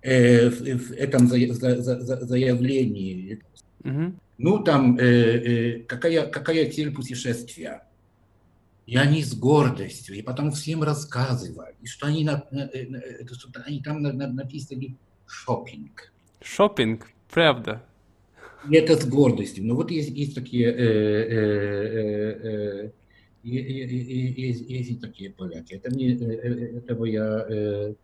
[0.03, 3.41] э, в, в этом за, за, за, заявлении.
[3.85, 4.13] Угу.
[4.39, 7.83] Ну, там, э, э, какая, какая цель путешествия?
[8.87, 14.13] И они с гордостью, и потом всем рассказывали, что они, э, что они там на,
[14.13, 16.13] на, написали шопинг.
[16.43, 17.83] Шопинг, правда.
[18.69, 19.65] И это с гордостью.
[19.65, 21.39] Ну вот есть, есть такие, э, э,
[22.43, 22.91] э, э,
[23.45, 25.75] есть, есть такие поляки.
[25.75, 27.95] Это мне, этого я э,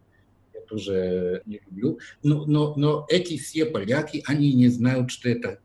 [0.68, 1.98] тоже не люблю.
[2.22, 5.60] Но, но, но эти все поляки, они не знают, что это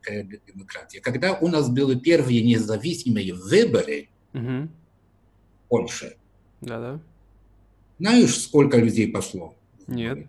[0.47, 1.01] демократия.
[1.01, 4.67] Когда у нас были первые независимые выборы Угу.
[5.73, 6.17] Польше.
[6.61, 6.99] Да-да.
[7.97, 9.55] Знаешь, сколько людей пошло?
[9.87, 10.27] Нет.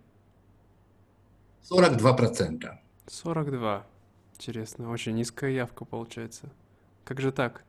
[1.69, 2.63] 42%.
[3.05, 3.85] 42.
[4.33, 6.49] Интересно, очень низкая явка получается.
[7.03, 7.63] Как же так?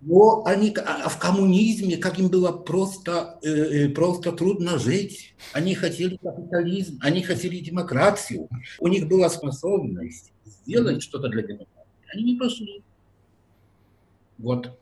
[0.00, 5.36] Но они а, а в коммунизме, как им было просто, э, э, просто трудно жить.
[5.52, 8.48] Они хотели капитализм, они хотели демократию.
[8.80, 11.00] У них была способность сделать mm-hmm.
[11.00, 12.08] что-то для демократии.
[12.12, 12.82] Они не пошли.
[14.38, 14.76] Вот.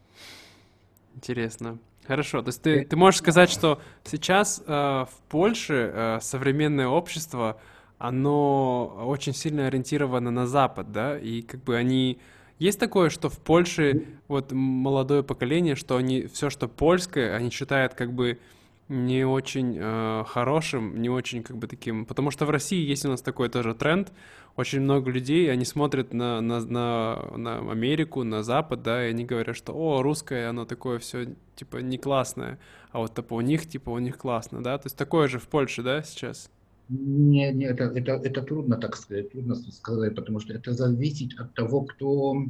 [1.15, 1.79] Интересно.
[2.09, 7.61] Хорошо, то есть ты, ты можешь сказать, что сейчас э, в Польше э, современное общество,
[7.99, 12.19] оно очень сильно ориентировано на Запад, да, и как бы они
[12.59, 17.93] есть такое, что в Польше вот молодое поколение, что они все, что польское, они считают
[17.93, 18.39] как бы
[18.89, 23.09] не очень э, хорошим, не очень как бы таким, потому что в России есть у
[23.09, 24.13] нас такой тоже тренд,
[24.57, 29.25] очень много людей, они смотрят на, на, на, на Америку, на Запад, да, и они
[29.25, 32.59] говорят, что, о, русское, оно такое все, типа, не классное,
[32.91, 35.49] а вот типа у них, типа, у них классно, да, то есть такое же в
[35.49, 36.51] Польше, да, сейчас?
[36.89, 41.53] Не, не это, это, это трудно так сказать, трудно сказать, потому что это зависит от
[41.55, 42.45] того, кто...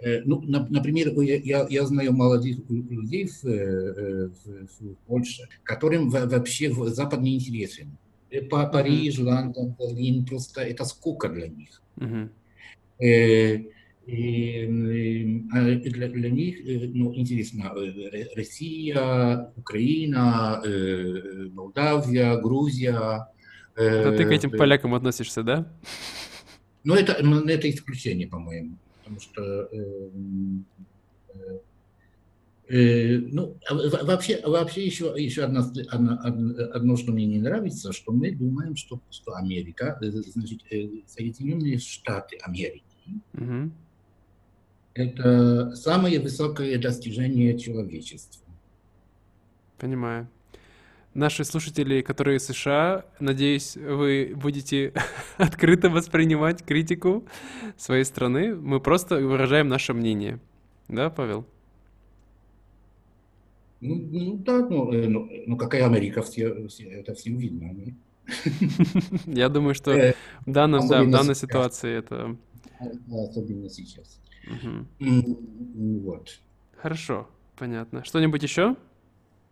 [0.00, 6.08] Э, ну, на, например, я, я знаю молодых людей в, э, в, в Польше, которым
[6.10, 7.96] вообще Запад не интересен.
[8.30, 11.82] Э, Париж, Лондон, Берлин, просто это скука для них.
[11.96, 12.28] Mm-hmm.
[14.06, 16.56] И для, для них
[16.94, 17.74] ну, интересно
[18.34, 20.62] Россия, Украина,
[21.52, 23.26] Молдавия, Грузия.
[23.76, 25.70] А ты к этим полякам относишься, да?
[26.84, 28.78] Ну, это, это исключение, по-моему.
[29.08, 29.70] Потому что
[32.70, 33.56] ну,
[34.02, 36.20] вообще, вообще еще, еще одно, одно,
[36.74, 40.60] одно, что мне не нравится, что мы думаем, что, что Америка, значит,
[41.06, 42.84] Соединенные Штаты Америки,
[43.32, 43.70] угу
[44.98, 48.44] это самое высокое достижение человечества.
[49.78, 50.28] Понимаю.
[51.18, 54.92] Наши слушатели, которые в США, надеюсь, вы будете
[55.36, 57.24] открыто воспринимать критику
[57.76, 58.54] своей страны.
[58.54, 60.38] Мы просто выражаем наше мнение.
[60.86, 61.44] Да, Павел?
[63.80, 67.74] Ну, ну да, ну, э, ну, ну какая Америка, все, все, это всем видно.
[69.26, 70.14] Я думаю, что э,
[70.46, 72.36] в, данном, да, в данной ситуации это...
[73.10, 74.20] Особенно сейчас.
[74.46, 75.38] Угу.
[76.04, 76.38] Вот.
[76.76, 78.04] Хорошо, понятно.
[78.04, 78.76] Что-нибудь еще?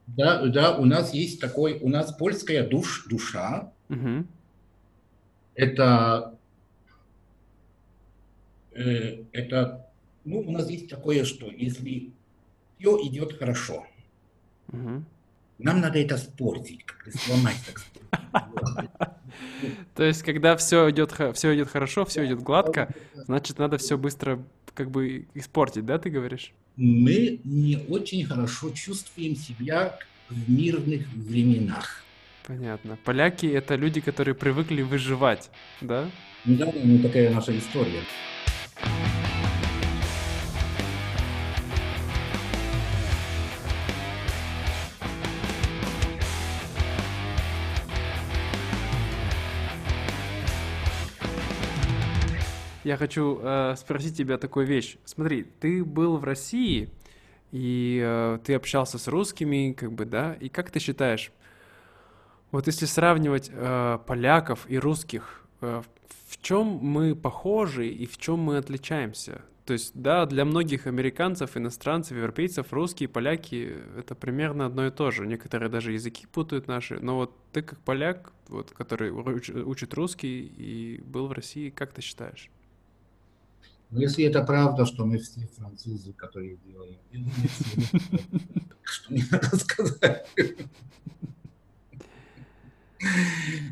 [0.06, 3.72] Да, да, у нас есть такой, у нас польская душ, душа.
[3.88, 4.24] Угу.
[5.54, 6.34] Это,
[8.72, 9.86] э, это,
[10.24, 12.12] ну, у нас есть такое, что если
[12.78, 13.86] все идет хорошо,
[14.68, 15.02] угу.
[15.58, 18.90] нам надо это спортить, как-то сломать, так сказать.
[19.94, 24.42] То есть, когда все идет, все идет хорошо, все идет гладко, значит, надо все быстро
[24.74, 26.52] как бы испортить, да, ты говоришь?
[26.76, 32.02] Мы не очень хорошо чувствуем себя в мирных временах.
[32.46, 32.98] Понятно.
[33.04, 36.08] Поляки— это люди, которые привыкли выживать, да?
[36.44, 38.02] Да, ну такая наша история.
[52.86, 54.96] Я хочу э, спросить тебя такую вещь.
[55.04, 56.88] Смотри, ты был в России,
[57.50, 60.34] и э, ты общался с русскими, как бы, да?
[60.34, 61.32] И как ты считаешь,
[62.52, 65.82] вот если сравнивать э, поляков и русских, э,
[66.28, 69.42] в чем мы похожи и в чем мы отличаемся?
[69.64, 75.10] То есть, да, для многих американцев, иностранцев, европейцев, русские, поляки— это примерно одно и то
[75.10, 75.26] же.
[75.26, 77.00] Некоторые даже языки путают наши.
[77.00, 82.00] Но вот ты как поляк, вот, который учит русский и был в России, как ты
[82.00, 82.48] считаешь?
[83.90, 86.98] Но если это правда, что мы все французы, которые делаем,
[88.82, 90.26] что мне надо сказать?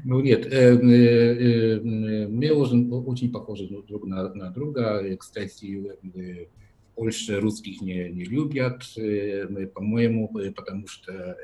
[0.05, 5.17] Ну нет, э, э, э, мы очень, похожи друг на, друга.
[5.17, 5.93] Кстати,
[6.95, 8.85] Польше русских не, не любят,
[9.75, 11.37] по-моему, потому что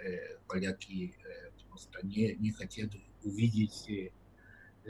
[0.46, 1.14] поляки
[1.68, 2.90] просто не, не хотят
[3.24, 4.10] увидеть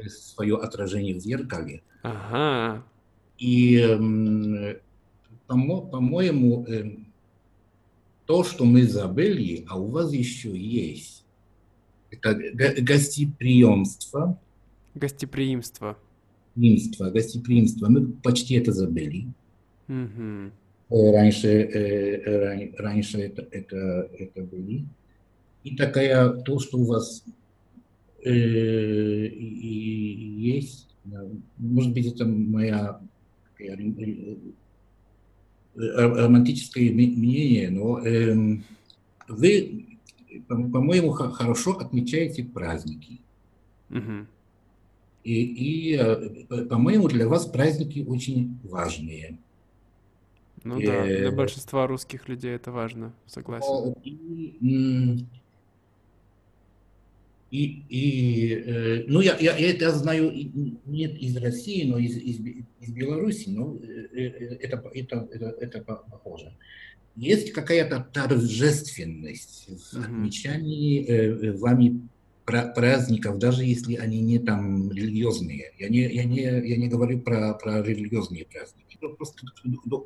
[0.09, 1.83] свое отражение в зеркале.
[2.03, 2.85] Ага.
[3.41, 4.77] И,
[5.47, 6.67] по-моему,
[8.27, 11.25] то, что мы забыли, а у вас еще есть,
[12.11, 12.35] это
[12.83, 14.39] гостеприимство.
[14.95, 15.97] Гостеприимство.
[16.55, 17.89] Гостеприимство, гостеприимство.
[17.89, 19.27] Мы почти это забыли.
[19.89, 20.53] Угу.
[20.91, 24.85] Раньше, раньше это, это, это были.
[25.65, 27.25] И такая, то, что у вас
[28.25, 30.89] э, есть,
[31.59, 33.01] может быть, это моя
[35.75, 38.61] романтическое мнение, но э,
[39.29, 39.87] вы,
[40.49, 43.21] по-моему, хорошо отмечаете праздники.
[43.91, 44.27] Угу.
[45.25, 49.39] И, и по-моему, для вас праздники очень важные.
[50.63, 53.95] Ну да, для большинства русских людей это важно, согласен.
[54.05, 55.25] И,
[57.51, 60.33] и, и э, ну, я, я, я это знаю
[60.87, 65.81] нет из России, но из, из, из Беларуси, но э, э, это, это, это, это
[65.81, 66.57] похоже.
[67.17, 72.09] Есть какая-то торжественность в отмечании э, вами
[72.45, 75.73] праздников, даже если они не там религиозные.
[75.79, 79.47] Я не, я не, я не говорю про, про религиозные праздники, просто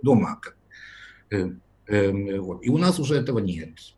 [0.03, 0.41] дома.
[0.41, 0.57] Как,
[1.31, 1.51] э,
[1.87, 2.65] э, вот.
[2.65, 3.94] И у нас уже этого нет.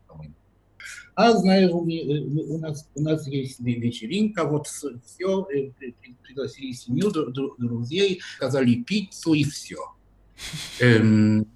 [1.15, 5.71] А знаешь, у, у, нас, у нас есть вечеринка, вот все, э,
[6.23, 9.77] пригласили семью, друзей, сказали пиццу и все.
[10.79, 11.47] Эм,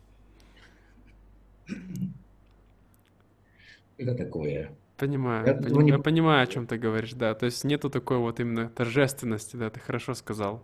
[3.97, 4.71] это такое.
[4.97, 5.91] Понимаю, я, поним, не...
[5.91, 7.33] я понимаю, о чем ты говоришь, да.
[7.33, 10.63] То есть нету такой вот именно торжественности, да, ты хорошо сказал.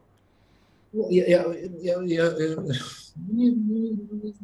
[0.93, 2.55] Ну, я, я, я, я, э,
[3.15, 4.35] не, не, не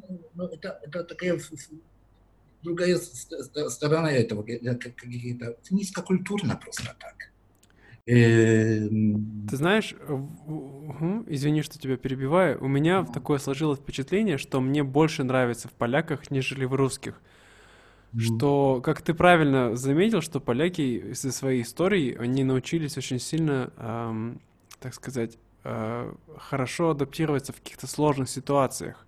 [0.52, 1.40] это, это такая
[2.64, 7.16] другая сторона этого, какие-то низкокультурно просто так.
[8.06, 9.96] Эм, Ты знаешь,
[11.28, 16.30] извини, что тебя перебиваю, у меня такое сложилось впечатление, что мне больше нравится в поляках,
[16.32, 17.22] нежели в русских.
[18.16, 24.42] Что, как ты правильно заметил, что поляки из-за своей истории, они научились очень сильно, эм,
[24.80, 29.08] так сказать, э, хорошо адаптироваться в каких-то сложных ситуациях.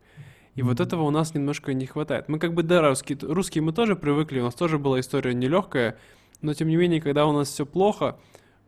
[0.55, 2.29] И вот этого у нас немножко не хватает.
[2.29, 5.97] Мы как бы, да, русские, русские мы тоже привыкли, у нас тоже была история нелегкая,
[6.41, 8.17] но тем не менее, когда у нас все плохо,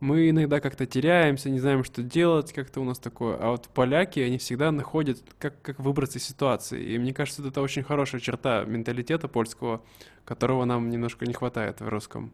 [0.00, 3.36] мы иногда как-то теряемся, не знаем, что делать, как-то у нас такое.
[3.36, 6.94] А вот поляки, они всегда находят, как, как выбраться из ситуации.
[6.94, 9.80] И мне кажется, это очень хорошая черта менталитета польского,
[10.24, 12.32] которого нам немножко не хватает в русском.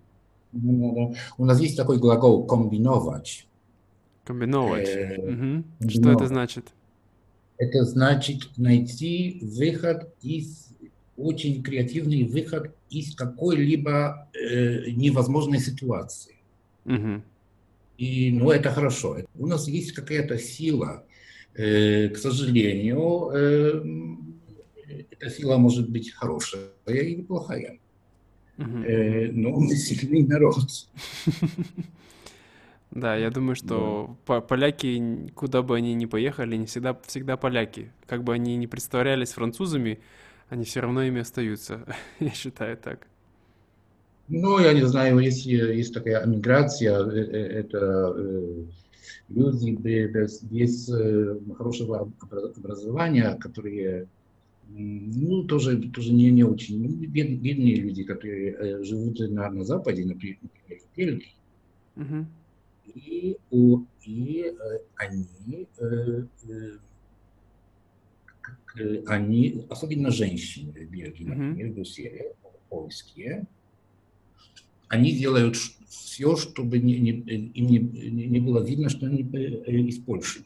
[0.52, 3.46] У нас есть такой глагол «комбиновать».
[4.24, 4.88] Комбиновать.
[4.88, 5.88] Э, угу.
[5.88, 6.72] Что это значит?
[7.56, 10.64] Это значит найти выход из
[11.16, 16.36] очень креативный выход из какой-либо э, невозможной ситуации.
[16.84, 17.22] Угу.
[17.98, 19.18] И, ну, это хорошо.
[19.36, 21.04] У нас есть какая-то сила.
[21.54, 23.84] Э, к сожалению, э,
[25.10, 27.78] эта сила может быть хорошая или плохая.
[28.58, 28.78] Угу.
[28.84, 30.56] Э, но мы сильный народ.
[32.94, 34.40] Да, я думаю, что да.
[34.40, 37.90] поляки, куда бы они ни поехали, не всегда, всегда поляки.
[38.06, 39.98] Как бы они ни представлялись французами,
[40.48, 41.84] они все равно ими остаются.
[42.20, 43.08] я считаю так.
[44.28, 48.64] Ну, я не знаю, если есть такая миграция, э, э, это э,
[49.28, 50.88] люди без, без
[51.58, 52.08] хорошего
[52.56, 54.06] образования, которые
[54.68, 60.04] ну, тоже, тоже не, не очень, ну, бед, бедные люди, которые живут на, на Западе,
[60.04, 60.38] например,
[60.68, 61.34] в Бельгии.
[61.96, 62.24] Uh-huh
[62.94, 66.24] и, у, и э, они, э,
[68.76, 72.34] э, они, особенно женщины в Бельгии, например, в Брюсселе,
[72.68, 73.46] польские,
[74.88, 75.56] они делают
[75.88, 80.44] все, чтобы не, не, им не, не было видно, что они из Польши.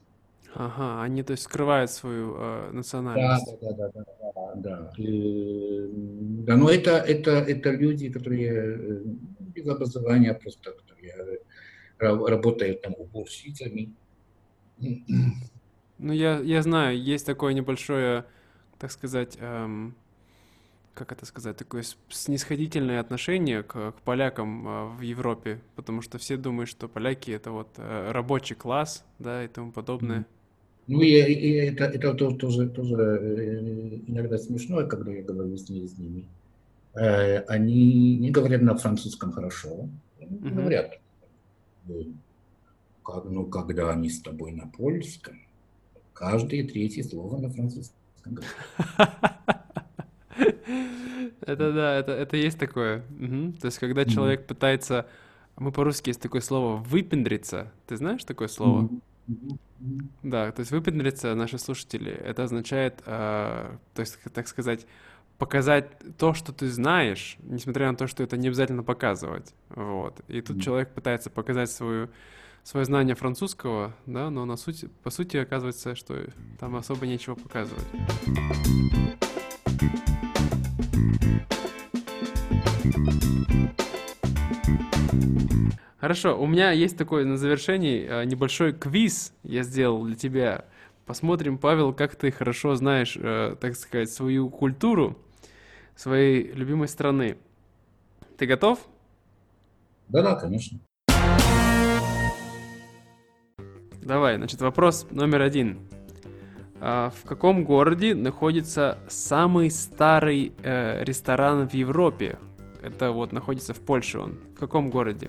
[0.55, 3.47] Ага, они то есть скрывают свою э, национальность.
[3.61, 4.93] Да, да, да, да, да, да.
[4.97, 5.89] И,
[6.47, 9.03] да, но это, это, это люди, которые
[9.55, 10.88] без образования просто, которые
[11.99, 13.93] работают там уборщицами.
[14.79, 18.25] Ну, я, я знаю, есть такое небольшое,
[18.79, 19.97] так сказать, эм,
[20.95, 26.37] как это сказать, такое снисходительное отношение к, к полякам э, в Европе, потому что все
[26.37, 30.25] думают, что поляки это вот э, рабочий класс, да, и тому подобное.
[30.87, 35.87] Ну и, и это, это тоже, тоже э, иногда смешно, когда я говорю с ними.
[35.87, 36.25] С ними.
[36.95, 39.89] Э, они не говорят на французском хорошо,
[40.21, 40.55] mm-hmm.
[40.55, 41.01] говорят
[43.25, 45.41] ну, когда они с тобой на польском,
[46.13, 47.97] каждое третье слово на французском.
[51.41, 53.05] Это да, это, это есть такое.
[53.19, 53.53] Угу.
[53.61, 55.07] То есть, когда человек пытается...
[55.57, 57.73] Мы по-русски есть такое слово «выпендриться».
[57.87, 58.91] Ты знаешь такое слово?
[60.23, 64.87] Да, то есть выпендриться, наши слушатели, это означает, э, то есть, так сказать,
[65.39, 65.87] показать
[66.19, 69.55] то, что ты знаешь, несмотря на то, что это не обязательно показывать.
[69.71, 70.21] Вот.
[70.27, 70.61] И тут mm-hmm.
[70.61, 72.11] человек пытается показать свою,
[72.65, 76.25] свое знание французского, да, но на сути, по сути оказывается, что
[76.59, 77.87] там особо нечего показывать.
[86.01, 90.65] Хорошо, у меня есть такой на завершении э, небольшой квиз я сделал для тебя
[91.09, 95.17] Посмотрим, Павел, как ты хорошо знаешь, э, так сказать, свою культуру
[95.99, 97.37] своей любимой страны.
[98.37, 98.79] Ты готов?
[100.09, 100.79] Да-да, конечно.
[104.01, 105.81] Давай, значит, вопрос номер один.
[106.81, 112.39] А в каком городе находится самый старый э, ресторан в Европе?
[112.81, 114.39] Это вот находится в Польше он.
[114.55, 115.29] В каком городе?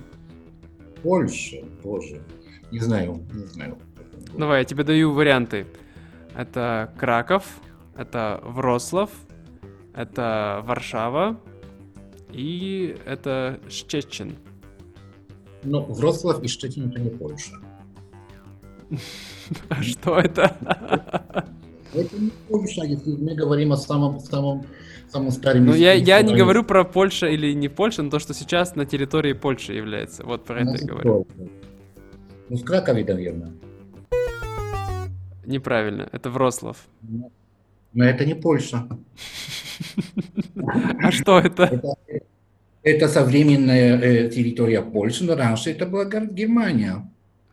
[1.01, 2.21] Польша, боже.
[2.71, 3.79] Не знаю, не знаю.
[4.37, 5.65] Давай, я тебе даю варианты.
[6.35, 7.43] Это Краков,
[7.97, 9.09] это Врослав,
[9.99, 11.37] это Варшава
[12.31, 14.37] и это Щечен.
[15.63, 17.55] Ну, Вроцлав и Szczecin это не Польша.
[19.69, 20.55] А что это?
[21.91, 24.63] Это не Польша, если мы говорим о самом, самом,
[25.07, 25.65] самом старом...
[25.65, 28.85] Ну, я, я не говорю про Польша или не Польша, но то, что сейчас на
[28.85, 30.23] территории Польши является.
[30.23, 31.27] Вот про это я говорю.
[32.49, 33.53] Ну, в Кракове, наверное.
[35.47, 36.77] Неправильно, это Врослав.
[37.93, 38.87] Но это не Польша.
[41.01, 41.81] А что это?
[42.83, 47.09] Это, современная э, территория Польши, но раньше это была Германия.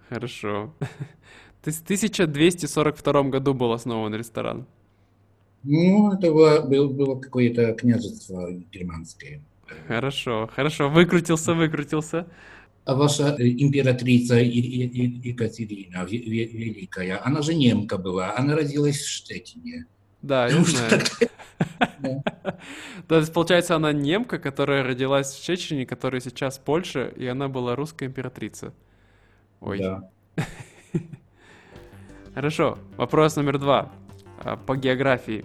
[0.09, 0.73] Хорошо.
[1.63, 4.67] В 1242 году был основан ресторан.
[5.65, 9.41] Ну, это было, было, было какое-то княжество германское.
[9.89, 12.29] Хорошо, хорошо, выкрутился, выкрутился.
[12.85, 19.87] А ваша э, императрица Екатерина Великая, она же немка была, она родилась в Штетине.
[20.23, 21.03] Да, я знаю.
[23.09, 27.77] То есть, получается, она немка, которая родилась в Чечне, которая сейчас Польша, и она была
[27.77, 28.73] русская императрица.
[29.61, 29.81] Ой.
[32.35, 32.79] Хорошо.
[32.97, 33.91] Вопрос номер два.
[34.45, 35.45] А, по географии.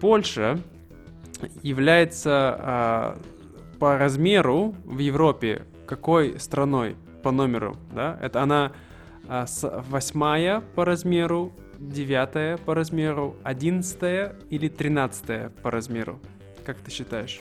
[0.00, 0.58] Польша
[1.62, 3.18] является а,
[3.78, 8.18] по размеру в Европе какой страной по номеру, да?
[8.22, 8.72] Это она
[9.28, 9.46] а,
[9.88, 16.20] восьмая по размеру, девятая по размеру, одиннадцатая или тринадцатая по размеру?
[16.64, 17.40] Как ты считаешь?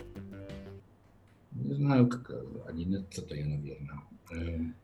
[1.51, 2.31] Не знаю, как
[2.67, 4.01] одиннадцатая, наверное.
[4.31, 4.75] Эм.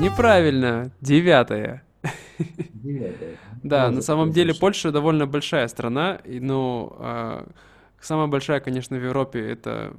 [0.00, 1.84] Неправильно, девятая.
[3.62, 7.48] Да, на самом деле Польша довольно большая страна, но а,
[8.00, 9.94] самая большая, конечно, в Европе это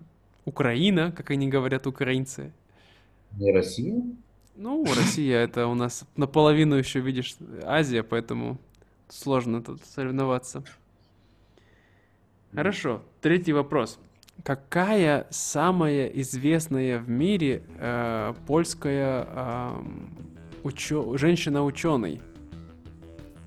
[0.46, 2.52] Украина, как они говорят украинцы.
[3.32, 4.04] Не Россия?
[4.56, 8.60] Ну, Россия это у нас наполовину еще, видишь, Азия, поэтому
[9.10, 10.64] сложно тут соревноваться.
[12.54, 14.00] Хорошо, третий вопрос.
[14.44, 19.72] Какая самая известная в мире э, польская э,
[20.64, 21.18] учё...
[21.18, 22.22] женщина-ученый?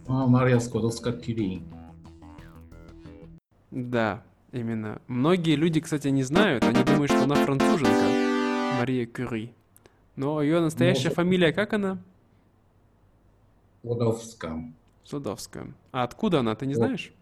[0.09, 1.63] А, Мария Складовская-Кюри.
[3.71, 5.01] Да, именно.
[5.07, 9.53] Многие люди, кстати, не знают, они думают, что она француженка, Мария Кюри.
[10.17, 11.17] Но ее настоящая Может...
[11.17, 12.03] фамилия как она?
[13.83, 14.73] Сладовская.
[15.05, 15.75] Сладовская.
[15.93, 17.13] А откуда она, ты не знаешь?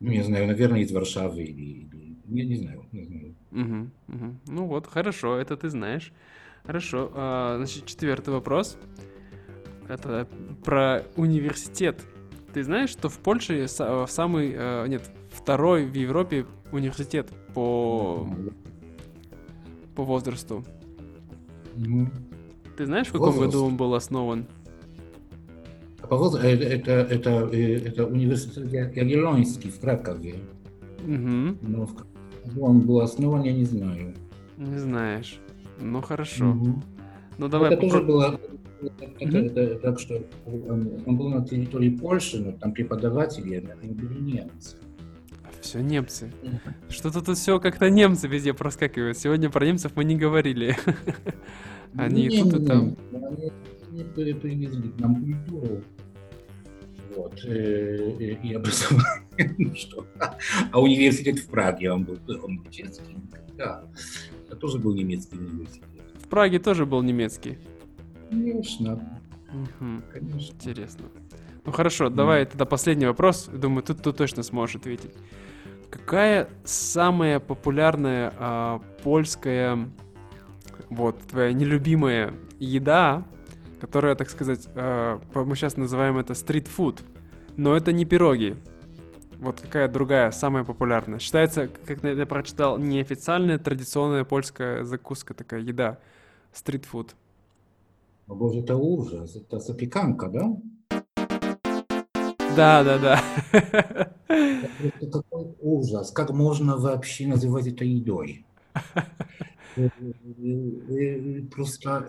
[0.00, 1.62] Ну, не знаю, наверное, из Варшавы или...
[1.62, 2.16] или...
[2.26, 3.34] Я не знаю, не знаю.
[3.52, 4.36] Угу, угу.
[4.46, 6.12] Ну вот, хорошо, это ты знаешь.
[6.64, 8.76] Хорошо, а, значит, четвертый вопрос.
[9.88, 10.28] Это
[10.64, 12.00] про университет.
[12.52, 18.28] Ты знаешь, что в Польше самый, а, нет, второй в Европе университет по,
[19.96, 20.64] по возрасту?
[22.76, 23.52] Ты знаешь, в каком Возраст?
[23.52, 24.46] году он был основан?
[26.08, 30.36] По возрасту, это, это, это, это университет Ягеллонский в Кракове.
[31.04, 31.56] Угу.
[31.62, 31.94] Но в
[32.58, 34.14] он был основан, я не знаю.
[34.56, 35.38] Не знаешь.
[35.80, 36.50] Ну хорошо.
[36.50, 36.82] Угу.
[37.38, 37.72] Ну давай.
[37.72, 37.90] Это попро...
[37.90, 38.40] тоже было.
[39.18, 43.92] Это, mm это, так что он, он был на территории Польши, но там преподаватели они
[43.92, 44.76] были немцы.
[45.60, 46.32] Все немцы.
[46.88, 49.18] Что-то тут все как-то немцы везде проскакивают.
[49.18, 50.76] Сегодня про немцев мы не говорили.
[51.96, 52.96] Они не, тут и там.
[53.12, 55.82] Они привезли к нам культуру.
[57.16, 57.44] Вот.
[57.44, 59.26] Э, э, и образование.
[59.58, 60.06] Ну что?
[60.70, 63.16] А университет в Праге, он был, он был чешский?
[63.56, 63.84] Да.
[64.46, 65.84] Это тоже был немецкий университет.
[66.22, 67.58] В Праге тоже был немецкий?
[68.28, 69.20] Конечно.
[69.52, 70.02] Угу.
[70.12, 70.52] Конечно.
[70.52, 71.04] Интересно.
[71.64, 72.10] Ну хорошо, mm.
[72.10, 73.48] давай тогда последний вопрос.
[73.52, 75.12] Думаю, тут ты точно сможешь ответить.
[75.90, 79.88] Какая самая популярная а, польская,
[80.88, 83.24] вот, твоя нелюбимая еда,
[83.80, 87.02] которая, так сказать, а, мы сейчас называем это стрит-фуд,
[87.56, 88.56] но это не пироги.
[89.38, 91.18] Вот какая другая, самая популярная.
[91.18, 95.98] Считается, как я прочитал, неофициальная традиционная польская закуска, такая еда.
[96.52, 97.14] Стрит-фуд.
[98.26, 99.34] О боже, это ужас.
[99.36, 100.56] Это запеканка, да?
[102.54, 103.20] Да, да, да.
[104.28, 106.10] Это какой ужас.
[106.10, 108.44] Как можно вообще называть это едой?
[111.50, 112.06] Просто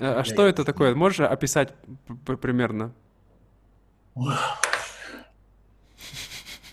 [0.00, 0.94] А, а что это такое?
[0.94, 1.74] Можешь описать
[2.40, 2.92] примерно?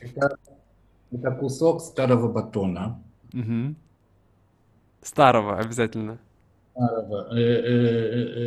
[0.01, 0.38] Это,
[1.11, 3.01] это кусок старого батона.
[3.34, 3.76] Угу.
[5.01, 6.19] Старого обязательно.
[6.71, 7.38] Старого.
[7.38, 8.43] Э, э,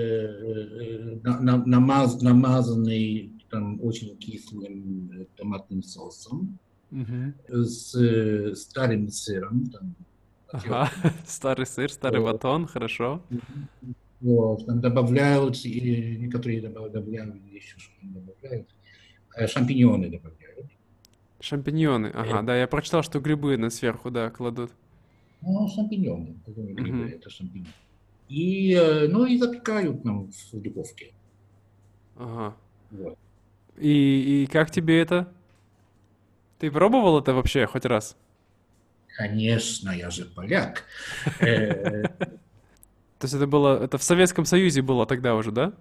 [0.83, 6.59] э, намаз, намазанный там, очень кислым томатным соусом.
[6.91, 7.65] Угу.
[7.65, 9.67] С старым сыром.
[9.67, 9.95] Там,
[10.53, 10.91] ага.
[11.27, 12.35] Старый сыр, старый вот.
[12.35, 13.23] батон, хорошо.
[14.21, 18.69] Вот, там добавляют, и некоторые добавляют еще что добавляют.
[19.47, 20.71] Шампиньоны добавляют.
[21.41, 24.71] Шампиньоны, ага, да, я прочитал, что грибы на сверху, да, кладут.
[25.43, 27.17] Ну, шампиньоны, грибы, uh-huh.
[27.17, 27.73] это шампиньоны.
[28.29, 31.13] И, э, ну, и запекают нам в духовке.
[32.17, 32.57] Ага.
[32.91, 33.19] Вот.
[33.77, 35.33] И, и как тебе это?
[36.59, 38.17] Ты пробовал это вообще хоть раз?
[39.17, 40.85] Конечно, я же поляк.
[41.41, 42.05] Э,
[43.19, 45.73] То есть это было, это в Советском Союзе было тогда уже, да?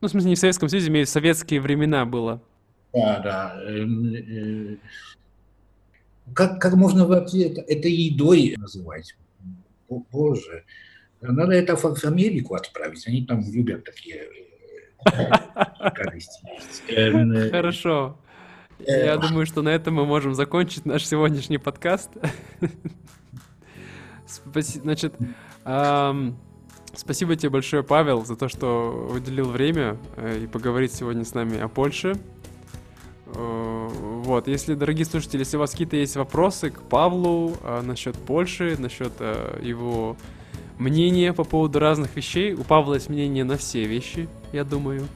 [0.00, 2.42] Ну, в смысле, не в Советском Союзе, имею в советские времена было.
[2.92, 3.62] Да, да.
[3.64, 4.76] Эм, э,
[6.34, 9.14] как, как можно вообще это, это едой называть?
[9.88, 10.64] Боже,
[11.20, 14.26] надо это в Америку отправить, они там любят такие
[16.88, 18.18] эм, Хорошо.
[18.86, 22.10] Я думаю, что на этом мы можем закончить наш сегодняшний подкаст.
[24.82, 25.14] Значит,
[26.94, 31.60] спасибо тебе большое, Павел, за то, что уделил время э, и поговорить сегодня с нами
[31.60, 32.14] о Польше.
[33.26, 38.16] Э, вот, если, дорогие слушатели, если у вас какие-то есть вопросы к Павлу э, насчет
[38.16, 39.12] Польши, насчет
[39.60, 40.16] его
[40.78, 45.06] мнения по поводу разных вещей, у Павла есть мнение на все вещи, я думаю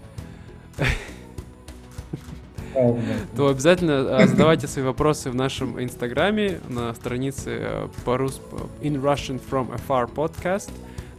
[3.37, 8.43] то обязательно а, задавайте свои вопросы в нашем инстаграме на странице э, по-русски
[8.81, 10.70] In Russian From Afar Podcast.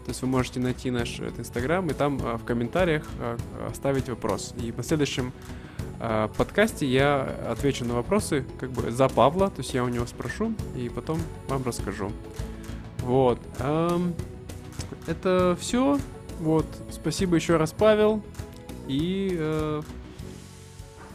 [0.06, 3.04] То есть вы можете найти наш инстаграм и там в комментариях
[3.70, 4.54] оставить вопрос.
[4.64, 5.34] И в следующем
[6.38, 10.54] подкасте я отвечу на вопросы как бы за Павла, то есть я у него спрошу
[10.78, 12.14] и потом вам расскажу.
[13.00, 13.40] Вот.
[15.08, 16.00] Это все.
[16.40, 16.66] Вот.
[16.92, 18.22] Спасибо еще раз, Павел.
[18.88, 19.82] И э,